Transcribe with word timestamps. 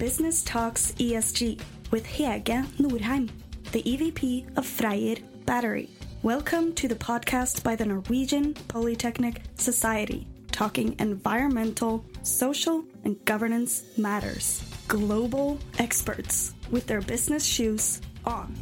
Business 0.00 0.42
Talks 0.42 0.92
ESG 0.92 1.60
with 1.90 2.06
Hege 2.06 2.66
Norheim, 2.78 3.28
the 3.72 3.82
EVP 3.82 4.56
of 4.56 4.64
Freyr 4.64 5.18
Battery. 5.44 5.90
Welcome 6.22 6.72
to 6.76 6.88
the 6.88 6.94
podcast 6.94 7.62
by 7.62 7.76
the 7.76 7.84
Norwegian 7.84 8.54
Polytechnic 8.68 9.42
Society, 9.56 10.26
talking 10.52 10.96
environmental, 11.00 12.02
social, 12.22 12.82
and 13.04 13.22
governance 13.26 13.84
matters. 13.98 14.64
Global 14.88 15.58
experts 15.78 16.54
with 16.70 16.86
their 16.86 17.02
business 17.02 17.44
shoes 17.44 18.00
on. 18.24 18.54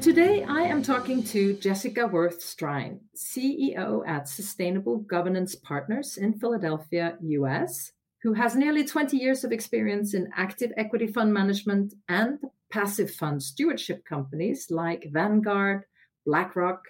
Today, 0.00 0.42
I 0.44 0.62
am 0.62 0.82
talking 0.82 1.22
to 1.24 1.52
Jessica 1.58 2.06
Worth 2.06 2.40
Strine, 2.40 3.00
CEO 3.14 4.08
at 4.08 4.26
Sustainable 4.26 5.00
Governance 5.00 5.54
Partners 5.54 6.16
in 6.16 6.32
Philadelphia, 6.38 7.18
US, 7.20 7.92
who 8.22 8.34
has 8.34 8.54
nearly 8.54 8.84
20 8.84 9.16
years 9.16 9.42
of 9.44 9.52
experience 9.52 10.14
in 10.14 10.30
active 10.36 10.72
equity 10.76 11.06
fund 11.06 11.32
management 11.32 11.94
and 12.08 12.38
passive 12.70 13.10
fund 13.10 13.42
stewardship 13.42 14.04
companies 14.04 14.68
like 14.70 15.08
Vanguard, 15.10 15.84
BlackRock, 16.24 16.84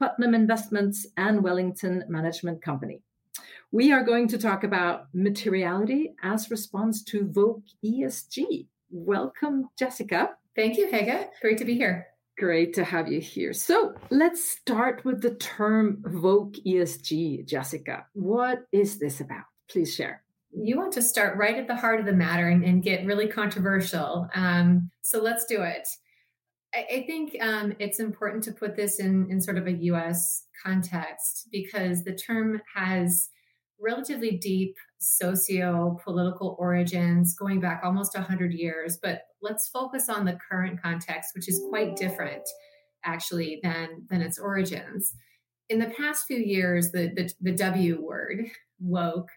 Putnam 0.00 0.34
Investments, 0.34 1.06
and 1.16 1.42
Wellington 1.42 2.04
Management 2.08 2.62
Company. 2.62 3.02
We 3.70 3.92
are 3.92 4.02
going 4.02 4.28
to 4.28 4.38
talk 4.38 4.64
about 4.64 5.08
materiality 5.12 6.14
as 6.22 6.50
response 6.50 7.02
to 7.04 7.30
woke 7.34 7.64
ESG. 7.84 8.66
Welcome, 8.90 9.68
Jessica. 9.78 10.30
Thank 10.56 10.78
you, 10.78 10.88
Hege. 10.88 11.26
Great 11.42 11.58
to 11.58 11.66
be 11.66 11.74
here. 11.74 12.06
Great 12.38 12.72
to 12.74 12.84
have 12.84 13.08
you 13.12 13.20
here. 13.20 13.52
So 13.52 13.94
let's 14.10 14.48
start 14.48 15.04
with 15.04 15.20
the 15.20 15.34
term 15.34 16.02
woke 16.06 16.54
ESG, 16.54 17.46
Jessica. 17.46 18.06
What 18.14 18.60
is 18.72 18.98
this 18.98 19.20
about? 19.20 19.44
Please 19.68 19.94
share. 19.94 20.22
You 20.50 20.76
want 20.76 20.92
to 20.94 21.02
start 21.02 21.36
right 21.36 21.56
at 21.56 21.66
the 21.66 21.76
heart 21.76 22.00
of 22.00 22.06
the 22.06 22.12
matter 22.12 22.48
and, 22.48 22.64
and 22.64 22.82
get 22.82 23.06
really 23.06 23.28
controversial. 23.28 24.28
Um, 24.34 24.90
so 25.02 25.20
let's 25.20 25.44
do 25.46 25.62
it. 25.62 25.86
I, 26.74 26.86
I 26.90 27.04
think 27.06 27.36
um, 27.40 27.74
it's 27.78 28.00
important 28.00 28.44
to 28.44 28.52
put 28.52 28.76
this 28.76 28.98
in, 28.98 29.30
in 29.30 29.40
sort 29.40 29.58
of 29.58 29.66
a 29.66 29.72
US 29.72 30.44
context 30.64 31.48
because 31.52 32.04
the 32.04 32.14
term 32.14 32.60
has 32.74 33.30
relatively 33.80 34.36
deep 34.38 34.76
socio 34.98 35.98
political 36.02 36.56
origins 36.58 37.34
going 37.34 37.60
back 37.60 37.82
almost 37.84 38.14
100 38.14 38.52
years. 38.52 38.98
But 39.00 39.22
let's 39.40 39.68
focus 39.68 40.08
on 40.08 40.24
the 40.24 40.38
current 40.50 40.82
context, 40.82 41.30
which 41.34 41.48
is 41.48 41.62
quite 41.68 41.96
different 41.96 42.42
actually 43.04 43.60
than, 43.62 44.06
than 44.10 44.20
its 44.20 44.38
origins. 44.38 45.14
In 45.68 45.78
the 45.78 45.90
past 45.96 46.26
few 46.26 46.38
years, 46.38 46.90
the, 46.90 47.12
the, 47.14 47.30
the 47.40 47.52
W 47.52 48.02
word, 48.02 48.46
woke, 48.80 49.28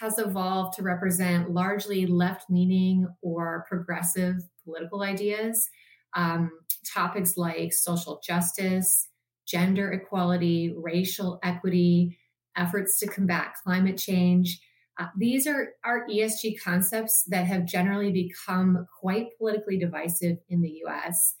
has 0.00 0.18
evolved 0.18 0.76
to 0.76 0.82
represent 0.82 1.50
largely 1.50 2.06
left 2.06 2.44
leaning 2.50 3.06
or 3.22 3.64
progressive 3.68 4.36
political 4.64 5.02
ideas. 5.02 5.68
Um, 6.14 6.50
topics 6.86 7.36
like 7.36 7.72
social 7.72 8.20
justice, 8.24 9.08
gender 9.46 9.92
equality, 9.92 10.74
racial 10.76 11.38
equity, 11.42 12.18
efforts 12.56 12.98
to 12.98 13.06
combat 13.06 13.54
climate 13.62 13.98
change. 13.98 14.60
Uh, 14.98 15.06
these 15.16 15.46
are, 15.46 15.70
are 15.84 16.06
ESG 16.08 16.60
concepts 16.62 17.24
that 17.28 17.46
have 17.46 17.66
generally 17.66 18.12
become 18.12 18.86
quite 18.98 19.26
politically 19.38 19.78
divisive 19.78 20.38
in 20.48 20.62
the 20.62 20.82
US 20.86 21.34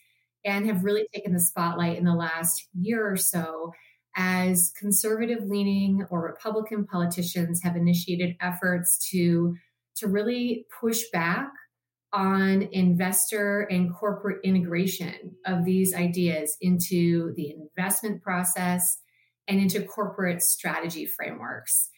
and 0.44 0.66
have 0.66 0.84
really 0.84 1.06
taken 1.12 1.32
the 1.32 1.40
spotlight 1.40 1.98
in 1.98 2.04
the 2.04 2.14
last 2.14 2.68
year 2.78 3.10
or 3.10 3.16
so 3.16 3.72
as 4.16 4.72
conservative 4.78 5.44
leaning 5.44 6.06
or 6.10 6.22
Republican 6.22 6.86
politicians 6.86 7.62
have 7.62 7.76
initiated 7.76 8.34
efforts 8.40 9.08
to, 9.10 9.54
to 9.96 10.08
really 10.08 10.64
push 10.80 11.02
back 11.12 11.48
on 12.12 12.62
investor 12.72 13.62
and 13.70 13.94
corporate 13.94 14.38
integration 14.42 15.36
of 15.44 15.64
these 15.64 15.94
ideas 15.94 16.56
into 16.62 17.34
the 17.36 17.52
investment 17.52 18.22
process 18.22 18.98
and 19.48 19.60
into 19.60 19.82
corporate 19.82 20.42
strategy 20.42 21.06
frameworks. 21.06 21.90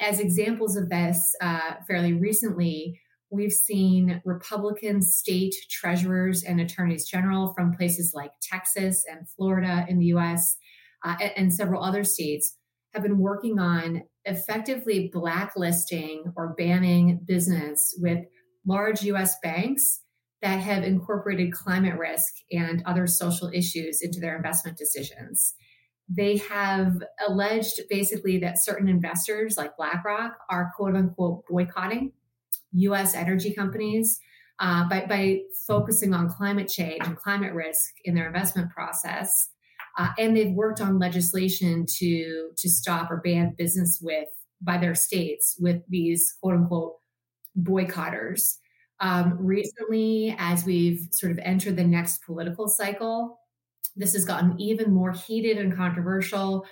As 0.00 0.18
examples 0.18 0.76
of 0.76 0.88
this, 0.88 1.34
uh, 1.40 1.74
fairly 1.86 2.12
recently, 2.12 3.00
we've 3.30 3.52
seen 3.52 4.20
Republican 4.24 5.00
state 5.00 5.54
treasurers 5.70 6.42
and 6.42 6.60
attorneys 6.60 7.08
general 7.08 7.54
from 7.54 7.74
places 7.74 8.12
like 8.14 8.32
Texas 8.42 9.04
and 9.10 9.28
Florida 9.30 9.86
in 9.88 9.98
the 9.98 10.06
US 10.06 10.56
uh, 11.04 11.16
and 11.36 11.52
several 11.52 11.82
other 11.82 12.04
states 12.04 12.56
have 12.92 13.02
been 13.02 13.18
working 13.18 13.58
on 13.58 14.02
effectively 14.24 15.10
blacklisting 15.12 16.24
or 16.36 16.54
banning 16.54 17.20
business 17.24 17.94
with 18.00 18.24
large 18.66 19.02
US 19.02 19.36
banks 19.42 20.02
that 20.42 20.60
have 20.60 20.82
incorporated 20.84 21.52
climate 21.52 21.98
risk 21.98 22.32
and 22.50 22.82
other 22.86 23.06
social 23.06 23.50
issues 23.52 24.00
into 24.02 24.20
their 24.20 24.36
investment 24.36 24.76
decisions 24.76 25.54
they 26.10 26.38
have 26.38 27.02
alleged 27.28 27.80
basically 27.88 28.38
that 28.38 28.62
certain 28.62 28.88
investors 28.88 29.56
like 29.56 29.76
BlackRock 29.76 30.36
are 30.50 30.72
quote 30.76 30.96
unquote 30.96 31.44
boycotting 31.48 32.12
US 32.72 33.14
energy 33.14 33.54
companies 33.54 34.18
uh, 34.58 34.88
by, 34.88 35.06
by 35.06 35.40
focusing 35.66 36.12
on 36.12 36.28
climate 36.28 36.68
change 36.68 37.00
and 37.04 37.16
climate 37.16 37.54
risk 37.54 37.94
in 38.04 38.14
their 38.14 38.26
investment 38.26 38.70
process. 38.70 39.50
Uh, 40.00 40.08
and 40.18 40.34
they've 40.34 40.54
worked 40.54 40.80
on 40.80 40.98
legislation 40.98 41.84
to, 41.86 42.48
to 42.56 42.70
stop 42.70 43.10
or 43.10 43.18
ban 43.18 43.54
business 43.58 43.98
with 44.00 44.28
by 44.62 44.78
their 44.78 44.94
states 44.94 45.56
with 45.60 45.82
these 45.90 46.36
quote 46.40 46.54
unquote 46.54 46.94
boycotters. 47.60 48.54
Um, 49.00 49.36
recently, 49.38 50.34
as 50.38 50.64
we've 50.64 51.06
sort 51.10 51.32
of 51.32 51.38
entered 51.40 51.76
the 51.76 51.84
next 51.84 52.24
political 52.24 52.66
cycle, 52.66 53.40
this 53.94 54.14
has 54.14 54.24
gotten 54.24 54.58
even 54.58 54.90
more 54.90 55.12
heated 55.12 55.58
and 55.58 55.76
controversial 55.76 56.64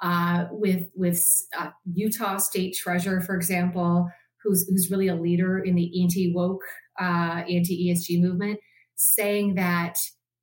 uh, 0.00 0.44
with 0.52 0.86
with 0.94 1.26
uh, 1.58 1.70
Utah 1.92 2.36
State 2.36 2.76
Treasurer, 2.76 3.20
for 3.20 3.34
example, 3.34 4.08
who's 4.44 4.68
who's 4.68 4.92
really 4.92 5.08
a 5.08 5.16
leader 5.16 5.58
in 5.58 5.74
the 5.74 6.02
anti 6.02 6.32
woke, 6.32 6.62
uh, 7.00 7.42
anti 7.48 7.90
ESG 7.90 8.20
movement, 8.20 8.60
saying 8.94 9.56
that 9.56 9.98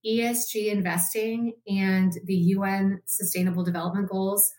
ESG 0.06 0.72
investing 0.72 1.54
and 1.68 2.14
the 2.26 2.36
UN 2.36 3.02
Sustainable 3.06 3.64
Development 3.64 4.10
Goals 4.10 4.52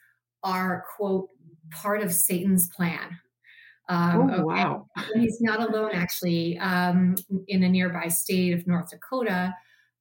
are 0.43 0.84
quote 0.97 1.28
part 1.71 2.03
of 2.03 2.12
Satan's 2.12 2.69
plan. 2.69 3.19
Um, 3.88 4.31
oh, 4.32 4.44
wow. 4.44 4.87
He's 5.15 5.41
not 5.41 5.60
alone, 5.60 5.91
actually. 5.93 6.59
Um, 6.59 7.16
in 7.49 7.62
a 7.62 7.69
nearby 7.69 8.09
state 8.09 8.55
of 8.55 8.66
North 8.66 8.91
Dakota, 8.91 9.55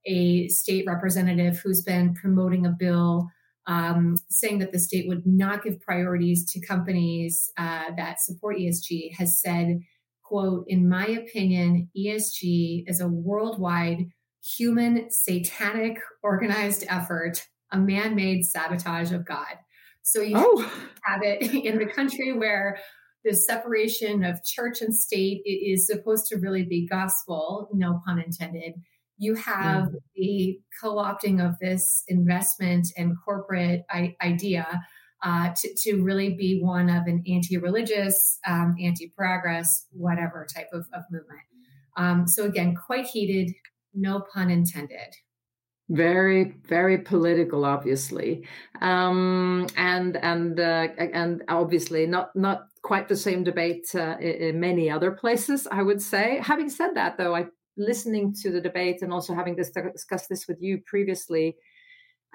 a 0.05 0.47
state 0.47 0.85
representative 0.87 1.59
who's 1.59 1.81
been 1.81 2.13
promoting 2.13 2.65
a 2.65 2.71
bill 2.71 3.29
um, 3.65 4.17
saying 4.29 4.59
that 4.59 4.71
the 4.71 4.79
state 4.79 5.07
would 5.07 5.25
not 5.25 5.63
give 5.63 5.81
priorities 5.81 6.49
to 6.51 6.65
companies 6.65 7.49
uh, 7.57 7.91
that 7.97 8.19
support 8.19 8.57
ESG 8.57 9.15
has 9.17 9.39
said, 9.39 9.79
quote, 10.21 10.65
in 10.67 10.89
my 10.89 11.05
opinion, 11.05 11.89
ESG 11.97 12.83
is 12.87 12.99
a 12.99 13.07
worldwide 13.07 14.09
human 14.43 15.09
satanic 15.09 15.99
organized 16.21 16.85
effort, 16.89 17.47
a 17.71 17.77
man-made 17.77 18.45
sabotage 18.45 19.11
of 19.11 19.25
God. 19.25 19.57
So 20.01 20.21
you 20.21 20.35
oh. 20.37 20.71
have 21.03 21.21
it 21.23 21.53
in 21.65 21.77
the 21.77 21.85
country 21.85 22.33
where 22.33 22.77
the 23.23 23.33
separation 23.33 24.23
of 24.23 24.43
church 24.43 24.81
and 24.81 24.93
state 24.93 25.41
is 25.45 25.87
supposed 25.87 26.27
to 26.27 26.37
really 26.37 26.63
be 26.63 26.85
gospel, 26.85 27.69
no 27.73 28.01
pun 28.05 28.19
intended 28.19 28.73
you 29.17 29.35
have 29.35 29.85
mm. 29.85 29.95
the 30.15 30.59
co-opting 30.81 31.45
of 31.45 31.57
this 31.59 32.03
investment 32.07 32.87
and 32.97 33.15
corporate 33.23 33.83
I- 33.89 34.15
idea 34.21 34.81
uh, 35.23 35.53
to, 35.55 35.69
to, 35.77 36.03
really 36.03 36.33
be 36.33 36.59
one 36.61 36.89
of 36.89 37.07
an 37.07 37.23
anti-religious, 37.25 38.39
um, 38.45 38.75
anti-progress, 38.81 39.85
whatever 39.91 40.45
type 40.53 40.67
of, 40.73 40.85
of 40.93 41.03
movement. 41.09 41.39
Um, 41.95 42.27
so 42.27 42.43
again, 42.43 42.75
quite 42.75 43.05
heated, 43.05 43.53
no 43.93 44.21
pun 44.33 44.49
intended. 44.49 45.15
Very, 45.89 46.55
very 46.67 46.97
political, 46.99 47.65
obviously, 47.65 48.47
um, 48.81 49.67
and 49.75 50.17
and 50.17 50.59
uh, 50.59 50.87
and 50.97 51.43
obviously 51.49 52.07
not 52.07 52.35
not 52.35 52.67
quite 52.83 53.07
the 53.07 53.15
same 53.15 53.43
debate 53.43 53.93
uh, 53.93 54.17
in 54.19 54.59
many 54.59 54.89
other 54.89 55.11
places. 55.11 55.67
I 55.69 55.83
would 55.83 56.01
say. 56.01 56.39
Having 56.41 56.69
said 56.69 56.95
that, 56.95 57.17
though, 57.17 57.35
I 57.35 57.47
listening 57.77 58.33
to 58.33 58.51
the 58.51 58.61
debate 58.61 59.01
and 59.01 59.11
also 59.11 59.33
having 59.33 59.55
this 59.55 59.71
discussed 59.71 60.29
this 60.29 60.47
with 60.47 60.61
you 60.61 60.79
previously, 60.85 61.57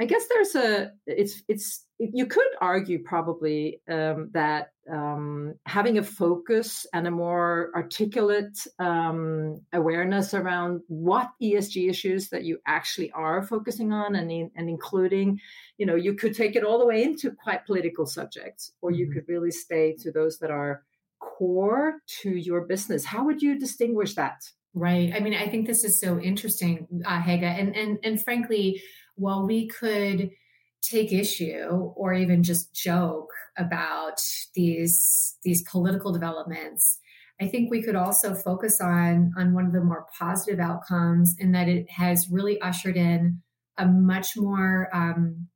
I 0.01 0.05
guess 0.05 0.27
there's 0.29 0.55
a 0.55 0.93
it's 1.07 1.43
it's 1.49 1.85
you 1.99 2.27
could 2.27 2.47
argue 2.61 3.03
probably 3.03 3.81
um, 3.91 4.31
that 4.33 4.71
um, 4.91 5.55
having 5.67 5.99
a 5.99 6.03
focus 6.03 6.87
and 6.95 7.09
a 7.09 7.11
more 7.11 7.71
articulate 7.75 8.57
um, 8.79 9.61
awareness 9.73 10.33
around 10.33 10.81
what 10.87 11.31
ESG 11.43 11.91
issues 11.91 12.29
that 12.29 12.45
you 12.45 12.59
actually 12.67 13.11
are 13.11 13.43
focusing 13.43 13.93
on 13.93 14.15
and 14.15 14.31
in, 14.31 14.51
and 14.55 14.69
including, 14.69 15.41
you 15.77 15.87
know, 15.87 15.97
you 15.97 16.15
could 16.15 16.37
take 16.37 16.55
it 16.55 16.63
all 16.63 16.79
the 16.79 16.87
way 16.87 17.03
into 17.03 17.33
quite 17.33 17.67
political 17.67 18.07
subjects, 18.07 18.73
or 18.81 18.93
you 18.93 19.07
mm-hmm. 19.07 19.15
could 19.15 19.29
really 19.29 19.51
stay 19.51 19.97
to 19.99 20.13
those 20.13 20.39
that 20.39 20.53
are 20.53 20.85
core 21.19 21.97
to 22.23 22.31
your 22.31 22.61
business? 22.63 23.05
How 23.05 23.25
would 23.25 23.43
you 23.43 23.59
distinguish 23.59 24.15
that? 24.15 24.43
Right. 24.75 25.13
I 25.15 25.21
mean, 25.21 25.35
I 25.35 25.49
think 25.49 25.67
this 25.67 25.83
is 25.83 25.99
so 25.99 26.21
interesting, 26.21 26.87
uh, 27.05 27.21
Hege, 27.21 27.43
and 27.43 27.75
and 27.75 27.99
and 28.05 28.23
frankly, 28.23 28.81
while 29.19 29.47
we 29.47 29.69
could 29.69 30.31
take 30.81 31.13
issue 31.13 31.93
or 31.97 32.15
even 32.15 32.43
just 32.43 32.75
joke 32.75 33.31
about 33.57 34.21
these 34.55 35.37
these 35.43 35.63
political 35.63 36.13
developments. 36.13 36.99
I 37.41 37.47
think 37.47 37.71
we 37.71 37.83
could 37.83 37.97
also 37.97 38.35
focus 38.35 38.81
on 38.81 39.33
on 39.37 39.55
one 39.55 39.67
of 39.67 39.73
the 39.73 39.81
more 39.81 40.07
positive 40.19 40.61
outcomes 40.61 41.35
in 41.39 41.53
that 41.53 41.69
it 41.69 41.91
has 41.91 42.29
really 42.31 42.61
ushered 42.61 42.97
in 42.97 43.43
a 43.79 43.87
much 43.87 44.37
more 44.37 44.89
um, 44.93 45.49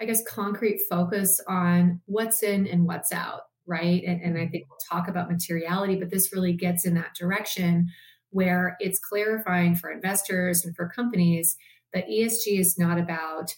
i 0.00 0.04
guess 0.04 0.24
concrete 0.26 0.80
focus 0.88 1.40
on 1.46 2.00
what's 2.06 2.42
in 2.42 2.66
and 2.66 2.86
what's 2.86 3.12
out 3.12 3.42
right? 3.66 4.02
And, 4.04 4.20
and 4.22 4.38
i 4.38 4.46
think 4.48 4.64
we'll 4.68 4.78
talk 4.90 5.08
about 5.08 5.30
materiality 5.30 5.96
but 5.96 6.10
this 6.10 6.32
really 6.32 6.54
gets 6.54 6.84
in 6.84 6.94
that 6.94 7.14
direction 7.18 7.88
where 8.30 8.76
it's 8.80 8.98
clarifying 8.98 9.76
for 9.76 9.90
investors 9.90 10.64
and 10.64 10.74
for 10.74 10.88
companies 10.88 11.56
that 11.92 12.08
esg 12.08 12.46
is 12.46 12.78
not 12.78 12.98
about 12.98 13.54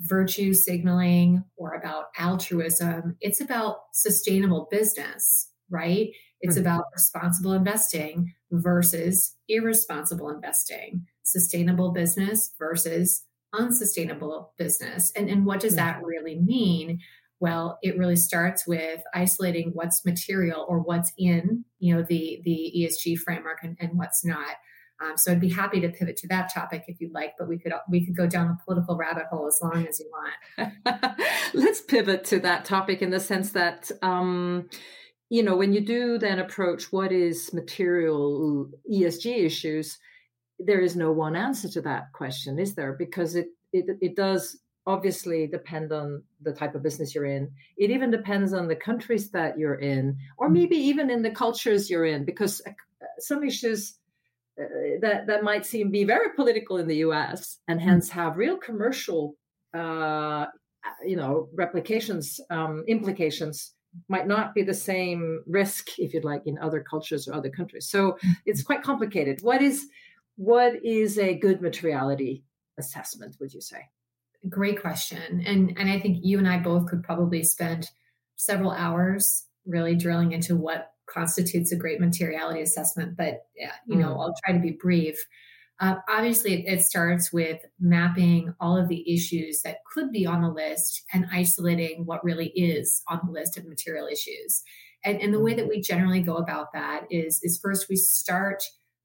virtue 0.00 0.52
signaling 0.52 1.44
or 1.56 1.72
about 1.74 2.06
altruism. 2.18 3.16
It's 3.20 3.40
about 3.40 3.78
sustainable 3.92 4.68
business, 4.70 5.50
right? 5.70 6.10
It's 6.40 6.56
mm-hmm. 6.56 6.66
about 6.66 6.84
responsible 6.94 7.52
investing 7.52 8.34
versus 8.52 9.34
irresponsible 9.48 10.28
investing, 10.28 11.06
sustainable 11.22 11.92
business 11.92 12.54
versus 12.58 13.24
unsustainable 13.54 14.52
business. 14.58 15.12
And, 15.16 15.30
and 15.30 15.46
what 15.46 15.60
does 15.60 15.76
mm-hmm. 15.76 15.86
that 15.86 16.02
really 16.04 16.38
mean? 16.38 17.00
Well, 17.40 17.78
it 17.82 17.98
really 17.98 18.16
starts 18.16 18.66
with 18.66 19.02
isolating 19.14 19.70
what's 19.74 20.04
material 20.04 20.64
or 20.68 20.80
what's 20.80 21.12
in, 21.18 21.64
you 21.78 21.94
know, 21.94 22.02
the 22.02 22.40
the 22.44 22.72
ESG 22.78 23.18
framework 23.18 23.58
and, 23.62 23.76
and 23.78 23.98
what's 23.98 24.24
not. 24.24 24.56
Um, 25.00 25.16
so 25.16 25.32
I'd 25.32 25.40
be 25.40 25.50
happy 25.50 25.80
to 25.80 25.90
pivot 25.90 26.16
to 26.18 26.28
that 26.28 26.52
topic 26.52 26.84
if 26.88 27.00
you'd 27.00 27.12
like, 27.12 27.34
but 27.38 27.48
we 27.48 27.58
could 27.58 27.72
we 27.88 28.04
could 28.04 28.16
go 28.16 28.26
down 28.26 28.48
the 28.48 28.58
political 28.64 28.96
rabbit 28.96 29.26
hole 29.30 29.46
as 29.46 29.58
long 29.62 29.86
as 29.86 30.00
you 30.00 30.10
want. 30.10 30.72
Let's 31.54 31.82
pivot 31.82 32.24
to 32.26 32.40
that 32.40 32.64
topic 32.64 33.02
in 33.02 33.10
the 33.10 33.20
sense 33.20 33.52
that 33.52 33.90
um, 34.02 34.68
you 35.28 35.42
know 35.42 35.56
when 35.56 35.72
you 35.72 35.80
do 35.80 36.18
then 36.18 36.38
approach 36.38 36.92
what 36.92 37.12
is 37.12 37.52
material 37.52 38.70
ESG 38.90 39.44
issues, 39.44 39.98
there 40.58 40.80
is 40.80 40.96
no 40.96 41.12
one 41.12 41.36
answer 41.36 41.68
to 41.68 41.82
that 41.82 42.12
question, 42.14 42.58
is 42.58 42.74
there? 42.74 42.94
Because 42.98 43.36
it 43.36 43.48
it, 43.72 43.84
it 44.00 44.16
does 44.16 44.58
obviously 44.86 45.46
depend 45.46 45.92
on 45.92 46.22
the 46.40 46.52
type 46.52 46.74
of 46.74 46.82
business 46.82 47.14
you're 47.14 47.26
in. 47.26 47.50
It 47.76 47.90
even 47.90 48.10
depends 48.10 48.54
on 48.54 48.68
the 48.68 48.76
countries 48.76 49.30
that 49.32 49.58
you're 49.58 49.74
in, 49.74 50.16
or 50.38 50.48
mm. 50.48 50.52
maybe 50.52 50.76
even 50.76 51.10
in 51.10 51.22
the 51.22 51.30
cultures 51.30 51.90
you're 51.90 52.06
in, 52.06 52.24
because 52.24 52.62
uh, 52.66 52.70
some 53.18 53.42
issues 53.42 53.98
that 54.56 55.24
that 55.26 55.44
might 55.44 55.66
seem 55.66 55.90
be 55.90 56.04
very 56.04 56.30
political 56.34 56.78
in 56.78 56.88
the 56.88 56.96
U.S. 56.96 57.58
and 57.68 57.80
hmm. 57.80 57.88
hence 57.88 58.08
have 58.10 58.36
real 58.36 58.56
commercial, 58.56 59.36
uh, 59.74 60.46
you 61.04 61.16
know, 61.16 61.48
replications, 61.54 62.40
um, 62.50 62.84
implications 62.88 63.72
might 64.08 64.26
not 64.26 64.54
be 64.54 64.62
the 64.62 64.74
same 64.74 65.42
risk, 65.46 65.98
if 65.98 66.12
you'd 66.12 66.24
like, 66.24 66.42
in 66.46 66.58
other 66.58 66.80
cultures 66.80 67.26
or 67.26 67.34
other 67.34 67.50
countries. 67.50 67.88
So 67.88 68.18
hmm. 68.20 68.32
it's 68.44 68.62
quite 68.62 68.82
complicated. 68.82 69.40
What 69.42 69.62
is 69.62 69.86
what 70.36 70.84
is 70.84 71.18
a 71.18 71.34
good 71.34 71.60
materiality 71.60 72.44
assessment? 72.78 73.36
Would 73.40 73.54
you 73.54 73.60
say? 73.60 73.80
Great 74.48 74.80
question, 74.80 75.42
and 75.46 75.76
and 75.76 75.90
I 75.90 75.98
think 75.98 76.18
you 76.22 76.38
and 76.38 76.48
I 76.48 76.58
both 76.58 76.86
could 76.86 77.02
probably 77.02 77.42
spend 77.42 77.90
several 78.36 78.70
hours 78.70 79.44
really 79.66 79.96
drilling 79.96 80.32
into 80.32 80.56
what 80.56 80.92
constitutes 81.08 81.72
a 81.72 81.76
great 81.76 82.00
materiality 82.00 82.60
assessment, 82.60 83.16
but 83.16 83.46
you 83.86 83.96
know, 83.96 84.14
mm. 84.14 84.20
I'll 84.20 84.34
try 84.44 84.54
to 84.54 84.60
be 84.60 84.72
brief. 84.72 85.16
Uh, 85.78 85.96
obviously, 86.08 86.66
it 86.66 86.80
starts 86.80 87.32
with 87.32 87.60
mapping 87.78 88.54
all 88.60 88.78
of 88.78 88.88
the 88.88 89.12
issues 89.12 89.60
that 89.62 89.78
could 89.92 90.10
be 90.10 90.24
on 90.24 90.40
the 90.40 90.48
list 90.48 91.04
and 91.12 91.26
isolating 91.32 92.06
what 92.06 92.24
really 92.24 92.48
is 92.48 93.02
on 93.08 93.20
the 93.24 93.32
list 93.32 93.58
of 93.58 93.66
material 93.66 94.06
issues. 94.06 94.62
And, 95.04 95.20
and 95.20 95.34
the 95.34 95.40
way 95.40 95.54
that 95.54 95.68
we 95.68 95.80
generally 95.80 96.22
go 96.22 96.36
about 96.36 96.72
that 96.72 97.04
is, 97.10 97.40
is 97.42 97.60
first 97.62 97.88
we 97.90 97.96
start 97.96 98.62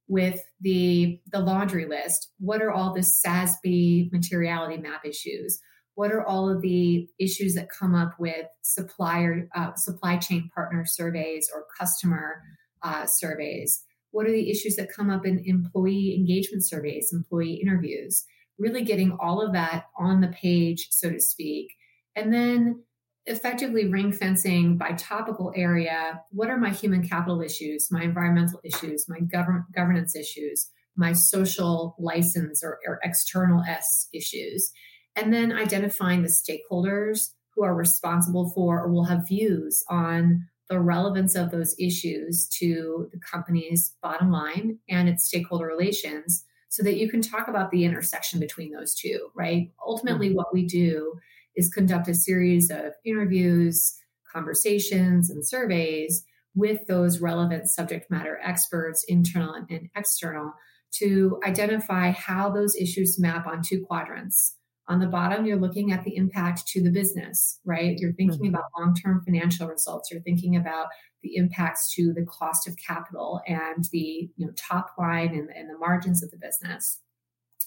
with 0.07 0.41
the, 0.61 1.19
the 1.31 1.39
laundry 1.39 1.85
list. 1.85 2.31
What 2.39 2.61
are 2.61 2.71
all 2.71 2.93
the 2.93 3.01
SASB 3.01 4.11
materiality 4.11 4.77
map 4.77 5.05
issues? 5.05 5.59
What 5.95 6.11
are 6.11 6.25
all 6.25 6.49
of 6.49 6.61
the 6.61 7.07
issues 7.19 7.53
that 7.55 7.67
come 7.69 7.95
up 7.95 8.13
with 8.19 8.45
supplier 8.63 9.47
uh, 9.55 9.73
supply 9.75 10.17
chain 10.17 10.49
partner 10.53 10.85
surveys 10.85 11.49
or 11.53 11.65
customer 11.79 12.41
uh, 12.83 13.05
surveys? 13.05 13.83
What 14.11 14.25
are 14.25 14.31
the 14.31 14.49
issues 14.49 14.75
that 14.75 14.93
come 14.93 15.09
up 15.09 15.25
in 15.25 15.43
employee 15.45 16.15
engagement 16.15 16.65
surveys 16.65 17.11
employee 17.13 17.59
interviews? 17.61 18.25
Really 18.57 18.83
getting 18.83 19.17
all 19.19 19.41
of 19.45 19.53
that 19.53 19.85
on 19.97 20.21
the 20.21 20.27
page 20.29 20.87
so 20.91 21.09
to 21.09 21.19
speak. 21.19 21.73
And 22.15 22.33
then 22.33 22.83
effectively 23.25 23.87
ring 23.87 24.11
fencing 24.11 24.77
by 24.77 24.91
topical 24.93 25.53
area. 25.55 26.21
What 26.31 26.49
are 26.49 26.57
my 26.57 26.71
human 26.71 27.07
capital 27.07 27.41
issues 27.41 27.89
my 27.91 28.03
environmental 28.03 28.59
issues 28.63 29.05
my 29.07 29.19
govern- 29.19 29.65
governance 29.75 30.15
issues 30.15 30.69
my 30.95 31.13
social 31.13 31.95
license 31.99 32.63
or, 32.63 32.79
or 32.87 32.99
external 33.03 33.61
s 33.63 34.07
issues 34.13 34.71
and 35.15 35.33
then 35.33 35.51
identifying 35.51 36.21
the 36.21 36.29
stakeholders 36.29 37.31
who 37.55 37.63
are 37.63 37.75
responsible 37.75 38.49
for 38.49 38.79
or 38.81 38.91
will 38.91 39.05
have 39.05 39.27
views 39.27 39.83
on 39.89 40.47
the 40.69 40.79
relevance 40.79 41.35
of 41.35 41.51
those 41.51 41.75
issues 41.77 42.47
to 42.47 43.09
the 43.11 43.19
company's 43.19 43.93
bottom 44.01 44.31
line 44.31 44.79
and 44.89 45.09
its 45.09 45.25
stakeholder 45.25 45.65
relations 45.65 46.45
so 46.69 46.81
that 46.81 46.95
you 46.95 47.09
can 47.09 47.21
talk 47.21 47.49
about 47.49 47.69
the 47.71 47.83
intersection 47.83 48.39
between 48.39 48.71
those 48.71 48.95
two, 48.95 49.27
right? 49.35 49.69
Ultimately, 49.85 50.27
mm-hmm. 50.27 50.37
what 50.37 50.53
we 50.53 50.65
do 50.65 51.15
is 51.57 51.69
conduct 51.69 52.07
a 52.07 52.13
series 52.13 52.71
of 52.71 52.93
interviews, 53.03 53.97
conversations, 54.31 55.29
and 55.29 55.45
surveys 55.45 56.23
with 56.55 56.87
those 56.87 57.19
relevant 57.19 57.69
subject 57.69 58.09
matter 58.09 58.39
experts, 58.41 59.03
internal 59.09 59.53
and 59.53 59.89
external, 59.95 60.53
to 60.93 61.39
identify 61.45 62.11
how 62.11 62.49
those 62.49 62.75
issues 62.77 63.19
map 63.19 63.45
on 63.45 63.61
two 63.61 63.81
quadrants 63.81 64.55
on 64.91 64.99
the 64.99 65.07
bottom, 65.07 65.45
you're 65.45 65.57
looking 65.57 65.93
at 65.93 66.03
the 66.03 66.17
impact 66.17 66.67
to 66.67 66.83
the 66.83 66.91
business, 66.91 67.59
right? 67.63 67.97
You're 67.97 68.11
thinking 68.11 68.39
mm-hmm. 68.39 68.55
about 68.55 68.65
long 68.77 68.93
term 68.93 69.23
financial 69.23 69.67
results. 69.67 70.11
You're 70.11 70.21
thinking 70.21 70.57
about 70.57 70.87
the 71.23 71.37
impacts 71.37 71.93
to 71.95 72.13
the 72.13 72.25
cost 72.25 72.67
of 72.67 72.75
capital 72.75 73.41
and 73.47 73.85
the 73.93 74.29
you 74.35 74.45
know, 74.45 74.51
top 74.57 74.91
line 74.99 75.29
and, 75.29 75.49
and 75.55 75.69
the 75.69 75.77
margins 75.77 76.21
of 76.21 76.29
the 76.29 76.37
business. 76.37 76.99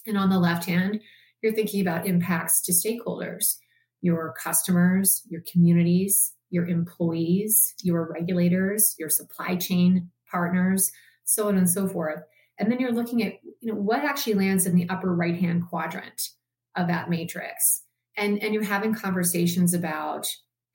And 0.05 0.19
on 0.19 0.29
the 0.29 0.37
left 0.37 0.65
hand, 0.65 1.01
you're 1.41 1.53
thinking 1.53 1.81
about 1.81 2.05
impacts 2.05 2.61
to 2.61 2.71
stakeholders, 2.71 3.55
your 4.01 4.35
customers, 4.39 5.23
your 5.27 5.41
communities, 5.51 6.33
your 6.51 6.67
employees, 6.67 7.73
your 7.81 8.07
regulators, 8.13 8.93
your 8.99 9.09
supply 9.09 9.55
chain 9.55 10.11
partners, 10.29 10.91
so 11.23 11.47
on 11.47 11.57
and 11.57 11.69
so 11.69 11.87
forth. 11.87 12.21
And 12.59 12.71
then 12.71 12.79
you're 12.79 12.93
looking 12.93 13.23
at 13.23 13.33
you 13.61 13.73
know 13.73 13.79
what 13.79 14.03
actually 14.03 14.35
lands 14.35 14.67
in 14.67 14.75
the 14.75 14.87
upper 14.89 15.15
right 15.15 15.39
hand 15.39 15.63
quadrant 15.67 16.29
of 16.75 16.87
that 16.87 17.09
matrix. 17.09 17.83
And 18.17 18.41
and 18.41 18.53
you're 18.53 18.63
having 18.63 18.93
conversations 18.93 19.73
about 19.73 20.27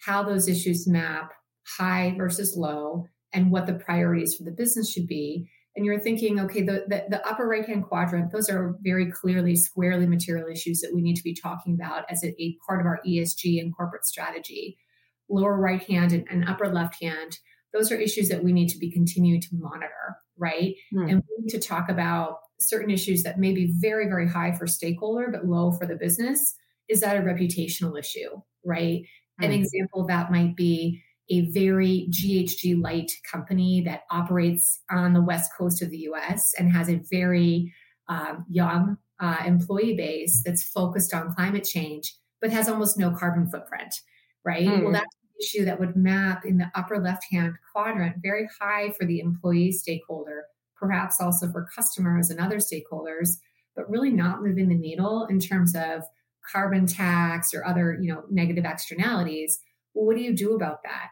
how 0.04 0.22
those 0.22 0.48
issues 0.48 0.86
map 0.86 1.32
high 1.78 2.14
versus 2.16 2.56
low 2.56 3.06
and 3.32 3.50
what 3.50 3.66
the 3.66 3.74
priorities 3.74 4.34
for 4.34 4.44
the 4.44 4.50
business 4.50 4.90
should 4.90 5.06
be. 5.06 5.48
And 5.76 5.86
you're 5.86 6.00
thinking 6.00 6.40
okay 6.40 6.62
the, 6.62 6.84
the, 6.88 7.04
the 7.08 7.26
upper 7.26 7.46
right 7.46 7.64
hand 7.64 7.84
quadrant 7.84 8.32
those 8.32 8.50
are 8.50 8.76
very 8.82 9.10
clearly 9.10 9.54
squarely 9.56 10.06
material 10.06 10.48
issues 10.50 10.80
that 10.80 10.92
we 10.94 11.00
need 11.00 11.16
to 11.16 11.22
be 11.22 11.34
talking 11.34 11.74
about 11.74 12.04
as 12.10 12.24
a, 12.24 12.34
a 12.42 12.56
part 12.66 12.80
of 12.80 12.86
our 12.86 13.00
esg 13.06 13.60
and 13.60 13.74
corporate 13.74 14.04
strategy. 14.04 14.78
Lower 15.28 15.56
right 15.56 15.82
hand 15.84 16.12
and, 16.12 16.26
and, 16.28 16.48
upper 16.48 16.68
left 16.68 17.00
hand 17.00 17.38
those 17.72 17.92
are 17.92 17.96
issues 17.96 18.28
that 18.28 18.42
we 18.42 18.52
need 18.52 18.68
to 18.68 18.78
be 18.78 18.90
continuing 18.90 19.40
to 19.40 19.48
monitor 19.52 20.16
right? 20.40 20.74
Mm. 20.92 21.10
and 21.10 21.22
we 21.28 21.44
need 21.44 21.50
to 21.50 21.60
talk 21.60 21.88
about 21.88 22.38
certain 22.60 22.90
issues 22.90 23.22
that 23.22 23.38
may 23.38 23.52
be 23.52 23.72
very, 23.78 24.06
very 24.06 24.28
high 24.28 24.52
for 24.52 24.66
stakeholder, 24.66 25.28
but 25.30 25.46
low 25.46 25.72
for 25.72 25.86
the 25.86 25.96
business, 25.96 26.54
is 26.88 27.00
that 27.00 27.16
a 27.16 27.20
reputational 27.20 27.98
issue, 27.98 28.40
right? 28.64 29.02
Mm-hmm. 29.02 29.44
An 29.44 29.50
hmm. 29.50 29.62
example 29.62 30.02
of 30.02 30.08
that 30.08 30.30
might 30.30 30.56
be 30.56 31.02
a 31.30 31.42
very 31.52 32.08
GHG 32.10 32.82
light 32.82 33.12
company 33.30 33.82
that 33.82 34.02
operates 34.10 34.80
on 34.90 35.12
the 35.12 35.22
west 35.22 35.52
coast 35.56 35.80
of 35.80 35.90
the 35.90 36.08
US 36.10 36.52
and 36.58 36.72
has 36.72 36.90
a 36.90 37.00
very 37.10 37.72
um, 38.08 38.44
young 38.48 38.98
uh, 39.20 39.36
employee 39.46 39.96
base 39.96 40.42
that's 40.44 40.64
focused 40.64 41.14
on 41.14 41.32
climate 41.34 41.64
change, 41.64 42.16
but 42.40 42.50
has 42.50 42.68
almost 42.68 42.98
no 42.98 43.12
carbon 43.12 43.48
footprint, 43.48 43.94
right? 44.44 44.66
Mm. 44.66 44.82
Well, 44.82 44.92
that's 44.92 45.04
an 45.04 45.40
issue 45.40 45.64
that 45.66 45.78
would 45.78 45.94
map 45.94 46.44
in 46.44 46.58
the 46.58 46.70
upper 46.74 46.98
left 46.98 47.24
hand 47.30 47.54
quadrant 47.72 48.16
very 48.20 48.48
high 48.60 48.92
for 48.98 49.06
the 49.06 49.20
employee 49.20 49.72
stakeholder, 49.72 50.29
perhaps 50.90 51.20
also 51.20 51.50
for 51.50 51.68
customers 51.74 52.30
and 52.30 52.40
other 52.40 52.56
stakeholders, 52.56 53.36
but 53.76 53.88
really 53.88 54.10
not 54.10 54.42
moving 54.42 54.68
the 54.68 54.74
needle 54.74 55.26
in 55.30 55.38
terms 55.38 55.74
of 55.74 56.02
carbon 56.52 56.86
tax 56.86 57.54
or 57.54 57.64
other, 57.64 57.96
you 58.00 58.12
know, 58.12 58.24
negative 58.30 58.64
externalities. 58.64 59.58
Well, 59.94 60.06
what 60.06 60.16
do 60.16 60.22
you 60.22 60.34
do 60.34 60.54
about 60.54 60.82
that? 60.84 61.10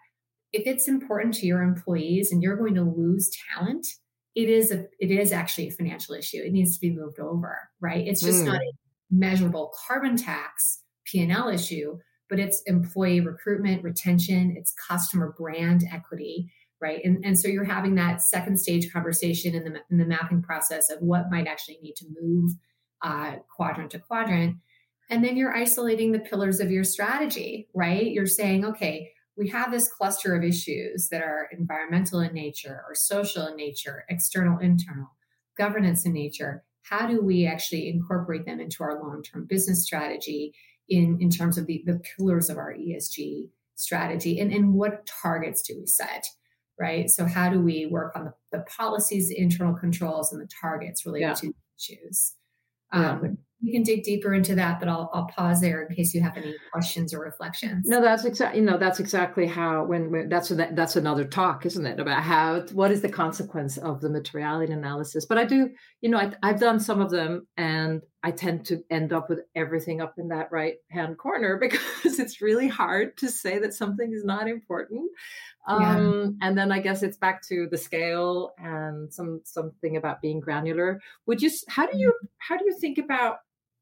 if 0.53 0.67
it's 0.67 0.89
important 0.89 1.35
to 1.35 1.47
your 1.47 1.63
employees 1.63 2.33
and 2.33 2.43
you're 2.43 2.57
going 2.57 2.75
to 2.75 2.83
lose 2.83 3.31
talent, 3.55 3.87
it 4.35 4.49
is 4.49 4.71
a 4.71 4.87
it 4.99 5.11
is 5.11 5.33
actually 5.33 5.69
a 5.69 5.73
financial 5.73 6.15
issue. 6.15 6.39
It 6.39 6.53
needs 6.53 6.75
to 6.75 6.81
be 6.81 6.95
moved 6.95 7.19
over, 7.19 7.69
right? 7.81 8.07
It's 8.07 8.23
just 8.23 8.43
mm. 8.43 8.47
not 8.47 8.61
a 8.61 8.73
measurable 9.11 9.73
carbon 9.87 10.17
tax 10.17 10.83
P&L 11.07 11.49
issue, 11.49 11.99
but 12.29 12.39
it's 12.39 12.63
employee 12.67 13.21
recruitment, 13.21 13.83
retention, 13.83 14.55
it's 14.57 14.75
customer 14.89 15.35
brand 15.39 15.85
equity, 15.91 16.51
right? 16.81 17.01
And, 17.05 17.25
and 17.25 17.39
so 17.39 17.49
you're 17.49 17.65
having 17.65 17.95
that 17.97 18.23
second 18.23 18.59
stage 18.59 18.93
conversation 18.93 19.55
in 19.55 19.65
the, 19.65 19.81
in 19.91 19.99
the 19.99 20.07
mapping 20.07 20.43
process 20.43 20.91
of 20.91 21.01
what 21.01 21.31
might 21.31 21.47
actually 21.47 21.79
need 21.83 21.97
to 21.97 22.07
move 22.21 22.53
uh, 23.03 23.37
quadrant 23.55 23.91
to 23.93 23.99
quadrant. 23.99 24.57
And 25.11 25.25
then 25.25 25.37
you're 25.37 25.57
isolating 25.57 26.13
the 26.13 26.19
pillars 26.19 26.61
of 26.61 26.71
your 26.71 26.85
strategy, 26.85 27.69
right? 27.75 28.07
You're 28.07 28.27
saying, 28.27 28.65
okay, 28.65 29.11
we 29.37 29.49
have 29.49 29.71
this 29.71 29.89
cluster 29.89 30.35
of 30.35 30.43
issues 30.43 31.09
that 31.11 31.23
are 31.23 31.49
environmental 31.57 32.21
in 32.21 32.35
nature 32.35 32.83
or 32.87 32.95
social 32.95 33.47
in 33.47 33.57
nature, 33.57 34.05
external, 34.09 34.59
internal, 34.59 35.11
governance 35.57 36.05
in 36.05 36.13
nature. 36.13 36.65
How 36.83 37.07
do 37.07 37.23
we 37.23 37.47
actually 37.47 37.89
incorporate 37.89 38.47
them 38.47 38.61
into 38.61 38.83
our 38.83 39.01
long 39.01 39.23
term 39.23 39.47
business 39.49 39.85
strategy 39.85 40.55
in, 40.89 41.19
in 41.21 41.31
terms 41.31 41.57
of 41.57 41.67
the, 41.67 41.83
the 41.87 42.01
pillars 42.17 42.51
of 42.51 42.59
our 42.59 42.75
ESG 42.75 43.49
strategy? 43.77 44.41
And, 44.41 44.53
and 44.53 44.75
what 44.75 45.07
targets 45.07 45.63
do 45.63 45.77
we 45.79 45.87
set? 45.87 46.25
Right. 46.81 47.11
So, 47.11 47.27
how 47.27 47.51
do 47.51 47.61
we 47.61 47.87
work 47.87 48.15
on 48.15 48.25
the, 48.25 48.33
the 48.53 48.65
policies, 48.77 49.29
the 49.29 49.39
internal 49.39 49.75
controls, 49.75 50.33
and 50.33 50.41
the 50.41 50.49
targets 50.61 51.05
related 51.05 51.27
yeah. 51.27 51.35
to 51.35 51.55
issues? 51.77 52.35
Um, 52.93 53.21
yeah 53.23 53.31
we 53.63 53.73
can 53.73 53.83
dig 53.83 54.05
deeper 54.05 54.35
into 54.35 54.55
that, 54.55 54.79
but 54.79 54.89
I'll, 54.89 55.11
I'll 55.13 55.27
pause 55.27 55.61
there 55.61 55.83
in 55.83 55.95
case 55.95 56.15
you 56.15 56.21
have 56.21 56.37
any 56.37 56.55
questions 56.73 57.13
or 57.13 57.21
reflections. 57.21 57.87
No, 57.89 58.01
that's 58.01 58.25
exactly, 58.25 58.61
you 58.61 58.65
know, 58.65 58.79
that's 58.79 59.01
exactly 59.01 59.47
how, 59.47 59.85
when, 59.85 60.13
when 60.13 60.29
that's, 60.29 60.51
a, 60.53 60.55
that's 60.55 60.95
another 60.95 61.25
talk, 61.25 61.67
isn't 61.67 61.85
it? 61.85 61.99
About 61.99 62.23
how, 62.23 62.61
what 62.73 62.93
is 62.93 63.03
the 63.03 63.09
consequence 63.09 63.77
of 63.77 64.01
the 64.01 64.11
materiality 64.11 64.73
analysis? 64.73 65.27
But 65.27 65.39
I 65.39 65.45
do, 65.45 65.71
you 66.01 66.11
know, 66.11 66.19
I, 66.19 66.33
I've 66.43 66.61
done 66.61 66.79
some 66.79 67.01
of 67.01 67.11
them 67.11 67.49
and 67.57 68.03
I 68.23 68.33
tend 68.33 68.67
to 68.67 68.83
end 68.91 69.13
up 69.13 69.29
with 69.29 69.41
everything 69.55 70.01
up 70.01 70.15
in 70.19 70.29
that 70.29 70.51
right 70.51 70.77
hand 70.91 71.19
corner 71.19 71.57
because 71.61 72.19
it's 72.19 72.41
really 72.41 72.69
hard 72.69 73.17
to 73.19 73.29
say 73.31 73.59
that 73.59 73.75
something 73.75 74.13
is 74.13 74.25
not 74.25 74.49
important. 74.49 75.11
Um, 75.67 76.39
yeah. 76.41 76.49
And 76.49 76.59
then 76.59 76.73
I 76.73 76.81
guess 76.81 77.03
it's 77.03 77.19
back 77.19 77.43
to 77.49 77.69
the 77.71 77.77
scale 77.77 78.55
and 78.59 79.13
some 79.13 79.43
something 79.45 79.97
about 79.97 80.23
being 80.23 80.41
granular. 80.41 81.01
Would 81.27 81.43
you? 81.43 81.51
How 81.69 81.87
do 81.87 81.99
you? 81.99 82.09
Mm-hmm. 82.09 82.27
How 82.39 82.57
do 82.57 82.65
you 82.65 82.77
think 82.79 82.99
about 82.99 83.39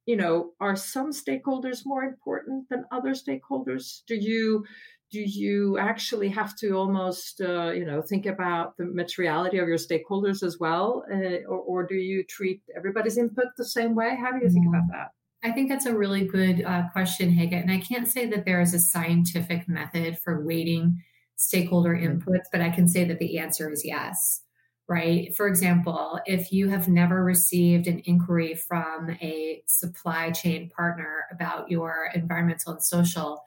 you 0.06 0.16
know, 0.16 0.52
are 0.60 0.76
some 0.76 1.10
stakeholders 1.10 1.84
more 1.84 2.04
important 2.04 2.68
than 2.68 2.84
other 2.92 3.10
stakeholders? 3.10 4.02
Do 4.06 4.14
you 4.14 4.64
do 5.10 5.20
you 5.20 5.78
actually 5.78 6.28
have 6.28 6.56
to 6.56 6.72
almost 6.72 7.40
uh, 7.40 7.70
you 7.70 7.84
know 7.84 8.02
think 8.02 8.26
about 8.26 8.76
the 8.76 8.84
materiality 8.84 9.58
of 9.58 9.68
your 9.68 9.78
stakeholders 9.78 10.42
as 10.42 10.58
well, 10.58 11.04
uh, 11.12 11.44
or, 11.48 11.58
or, 11.58 11.86
do 11.86 11.94
you 11.94 12.24
treat 12.24 12.62
everybody's 12.76 13.18
input 13.18 13.46
the 13.56 13.64
same 13.64 13.94
way? 13.94 14.16
How 14.20 14.32
do 14.32 14.38
you 14.42 14.50
think 14.50 14.66
about 14.68 14.84
that? 14.90 15.08
I 15.44 15.52
think 15.52 15.68
that's 15.68 15.86
a 15.86 15.96
really 15.96 16.26
good 16.26 16.64
uh, 16.64 16.88
question, 16.92 17.30
Hege. 17.30 17.52
And 17.52 17.70
I 17.70 17.78
can't 17.78 18.08
say 18.08 18.26
that 18.26 18.44
there 18.44 18.60
is 18.60 18.74
a 18.74 18.80
scientific 18.80 19.68
method 19.68 20.18
for 20.18 20.44
weighting 20.44 21.00
stakeholder 21.36 21.94
inputs, 21.94 22.46
but 22.50 22.60
I 22.60 22.70
can 22.70 22.88
say 22.88 23.04
that 23.04 23.18
the 23.18 23.38
answer 23.38 23.70
is 23.70 23.84
yes 23.84 24.42
right? 24.88 25.34
For 25.36 25.48
example, 25.48 26.20
if 26.26 26.52
you 26.52 26.68
have 26.68 26.88
never 26.88 27.24
received 27.24 27.86
an 27.86 28.02
inquiry 28.04 28.54
from 28.54 29.10
a 29.20 29.62
supply 29.66 30.30
chain 30.30 30.70
partner 30.70 31.24
about 31.32 31.70
your 31.70 32.08
environmental 32.14 32.74
and 32.74 32.82
social 32.82 33.42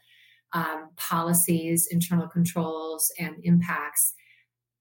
um, 0.53 0.89
policies, 0.96 1.88
internal 1.91 2.27
controls, 2.27 3.12
and 3.20 3.36
impacts, 3.44 4.13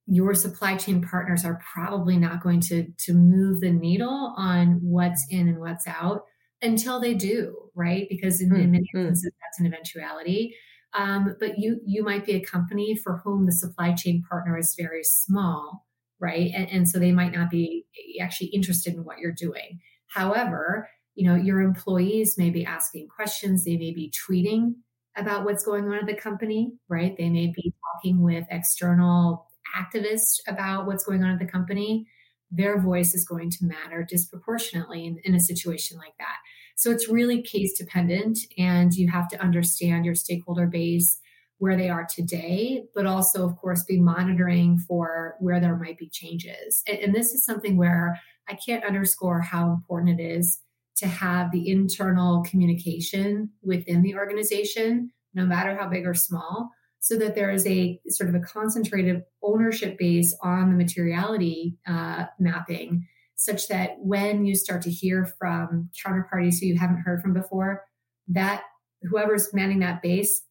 your 0.07 0.35
supply 0.35 0.77
chain 0.77 1.03
partners 1.03 1.45
are 1.45 1.61
probably 1.73 2.17
not 2.17 2.43
going 2.43 2.61
to, 2.61 2.87
to 2.99 3.13
move 3.13 3.61
the 3.61 3.71
needle 3.71 4.35
on 4.37 4.79
what's 4.83 5.27
in 5.31 5.49
and 5.49 5.61
what's 5.61 5.87
out 5.87 6.23
until 6.63 6.99
they 6.99 7.15
do, 7.15 7.55
right? 7.75 8.07
Because 8.09 8.41
in, 8.41 8.51
mm, 8.51 8.63
in 8.63 8.71
many 8.73 8.89
instances, 8.95 9.31
mm. 9.31 9.37
that's 9.43 9.61
an 9.61 9.67
eventuality. 9.67 10.55
Um, 10.95 11.37
but 11.39 11.59
you 11.59 11.81
you 11.85 12.03
might 12.03 12.25
be 12.25 12.33
a 12.33 12.41
company 12.41 12.97
for 12.97 13.19
whom 13.19 13.45
the 13.45 13.53
supply 13.53 13.93
chain 13.93 14.25
partner 14.27 14.57
is 14.57 14.75
very 14.79 15.05
small 15.05 15.87
right? 16.21 16.51
And, 16.55 16.69
and 16.71 16.89
so 16.89 16.99
they 16.99 17.13
might 17.13 17.33
not 17.33 17.51
be 17.51 17.85
actually 18.21 18.49
interested 18.49 18.95
in 18.95 19.05
what 19.05 19.19
you're 19.19 19.33
doing. 19.33 19.81
However, 20.09 20.89
you 21.15 21.29
know, 21.29 21.35
your 21.35 21.61
employees 21.61 22.37
may 22.39 22.51
be 22.51 22.65
asking 22.65 23.09
questions, 23.09 23.65
they 23.65 23.77
may 23.77 23.93
be 23.93 24.13
tweeting 24.29 24.75
about 25.19 25.45
what's 25.45 25.65
going 25.65 25.85
on 25.89 25.97
at 25.97 26.07
the 26.07 26.15
company, 26.15 26.73
right? 26.89 27.17
They 27.17 27.29
may 27.29 27.49
be 27.49 27.73
talking 27.95 28.23
with 28.23 28.47
external 28.51 29.49
activists 29.77 30.41
about 30.47 30.87
what's 30.87 31.05
going 31.05 31.23
on 31.23 31.31
at 31.31 31.39
the 31.39 31.47
company. 31.47 32.07
Their 32.51 32.81
voice 32.81 33.15
is 33.15 33.25
going 33.25 33.51
to 33.51 33.67
matter 33.67 34.07
disproportionately 34.09 35.07
in, 35.07 35.19
in 35.25 35.35
a 35.35 35.41
situation 35.41 35.99
like 35.99 36.15
that. 36.19 36.37
So 36.77 36.91
it's 36.91 37.09
really 37.09 37.43
case 37.43 37.77
dependent, 37.77 38.39
and 38.57 38.95
you 38.95 39.11
have 39.11 39.29
to 39.29 39.43
understand 39.43 40.05
your 40.05 40.15
stakeholder 40.15 40.67
base 40.67 41.19
where 41.59 41.77
they 41.77 41.91
are 41.91 42.07
today, 42.09 42.85
but 42.95 43.05
also, 43.05 43.45
of 43.45 43.57
course, 43.57 43.83
be 43.83 44.01
monitoring 44.01 44.79
for 44.79 45.35
where 45.41 45.59
there 45.61 45.77
might 45.77 45.99
be 45.99 46.09
changes. 46.09 46.83
And, 46.87 46.99
and, 46.99 47.15
this 47.15 47.33
is 47.33 47.45
something 47.45 47.77
where 47.77 48.21
I 48.49 48.55
can't 48.55 48.85
underscore 48.85 49.41
how 49.41 49.73
important 49.73 50.21
it 50.21 50.23
is 50.23 50.61
to 50.99 51.07
have 51.07 51.51
the 51.51 51.69
internal 51.69 52.43
communication 52.43 53.51
within 53.63 54.03
the 54.03 54.15
organization, 54.15 55.11
no 55.35 55.45
matter 55.45 55.77
how 55.77 55.89
big 55.89 56.07
or 56.07 56.15
small, 56.15 56.71
so 57.01 57.17
that 57.17 57.35
there 57.35 57.51
is 57.51 57.67
a 57.67 58.01
sort 58.09 58.29
of 58.29 58.35
a 58.35 58.45
concentrated 58.45 59.23
ownership 59.43 59.97
base 59.99 60.37
on 60.43 60.71
the 60.71 60.77
materiality 60.77 61.77
uh, 61.87 62.25
mapping, 62.39 63.07
such 63.37 63.69
that 63.69 63.93
when 63.99 64.45
you 64.45 64.55
start 64.55 64.83
to 64.83 64.91
hear 64.91 65.25
from 65.39 65.89
counterparties 66.05 66.59
who 66.59 66.67
you 66.67 66.77
haven't 66.77 67.03
heard 67.03 67.23
from 67.23 67.33
before, 67.33 67.85
that 68.27 68.65
whoever's 69.03 69.55
manning 69.55 69.79
that 69.79 70.03
base 70.03 70.43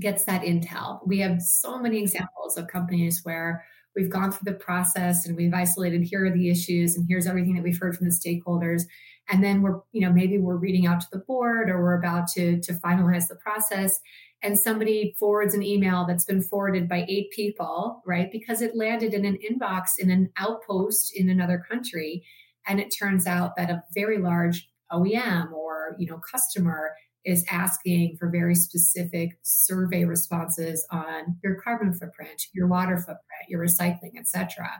gets 0.00 0.24
that 0.24 0.42
intel. 0.42 1.00
We 1.06 1.18
have 1.20 1.40
so 1.42 1.78
many 1.78 2.00
examples 2.00 2.56
of 2.56 2.66
companies 2.66 3.20
where 3.22 3.64
we've 3.94 4.10
gone 4.10 4.32
through 4.32 4.52
the 4.52 4.58
process 4.58 5.26
and 5.26 5.36
we've 5.36 5.54
isolated 5.54 6.02
here 6.02 6.26
are 6.26 6.30
the 6.30 6.50
issues 6.50 6.96
and 6.96 7.06
here's 7.08 7.26
everything 7.26 7.54
that 7.54 7.62
we've 7.62 7.78
heard 7.78 7.96
from 7.96 8.08
the 8.08 8.14
stakeholders. 8.14 8.82
And 9.28 9.42
then 9.42 9.62
we're 9.62 9.80
you 9.92 10.00
know 10.00 10.12
maybe 10.12 10.38
we're 10.38 10.56
reading 10.56 10.86
out 10.86 11.00
to 11.00 11.06
the 11.12 11.18
board 11.18 11.70
or 11.70 11.82
we're 11.82 11.98
about 11.98 12.28
to 12.34 12.60
to 12.60 12.72
finalize 12.74 13.28
the 13.28 13.36
process 13.36 14.00
and 14.42 14.58
somebody 14.58 15.14
forwards 15.18 15.54
an 15.54 15.62
email 15.62 16.04
that's 16.06 16.26
been 16.26 16.42
forwarded 16.42 16.88
by 16.88 17.06
eight 17.08 17.30
people 17.30 18.02
right? 18.06 18.30
Because 18.30 18.60
it 18.60 18.76
landed 18.76 19.14
in 19.14 19.24
an 19.24 19.38
inbox 19.38 19.90
in 19.98 20.10
an 20.10 20.30
outpost 20.38 21.12
in 21.14 21.30
another 21.30 21.64
country. 21.70 22.24
And 22.66 22.80
it 22.80 22.94
turns 22.98 23.26
out 23.26 23.56
that 23.56 23.70
a 23.70 23.82
very 23.94 24.18
large 24.18 24.68
OEM 24.92 25.52
or 25.52 25.96
you 25.98 26.06
know 26.06 26.18
customer 26.18 26.92
is 27.24 27.44
asking 27.50 28.16
for 28.18 28.28
very 28.28 28.54
specific 28.54 29.38
survey 29.42 30.04
responses 30.04 30.86
on 30.90 31.36
your 31.42 31.54
carbon 31.56 31.92
footprint, 31.92 32.42
your 32.52 32.66
water 32.66 32.98
footprint, 32.98 33.48
your 33.48 33.64
recycling, 33.64 34.18
etc. 34.18 34.70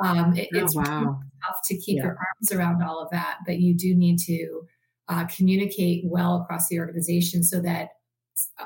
Um, 0.00 0.36
it, 0.36 0.48
oh, 0.54 0.58
it's 0.58 0.76
wow. 0.76 1.20
tough 1.44 1.60
to 1.66 1.76
keep 1.76 1.96
yeah. 1.96 2.04
your 2.04 2.12
arms 2.12 2.52
around 2.52 2.82
all 2.82 3.00
of 3.02 3.10
that, 3.10 3.38
but 3.46 3.58
you 3.58 3.74
do 3.74 3.94
need 3.94 4.18
to 4.26 4.62
uh, 5.08 5.26
communicate 5.26 6.04
well 6.06 6.42
across 6.42 6.68
the 6.68 6.78
organization 6.78 7.42
so 7.42 7.60
that 7.62 7.88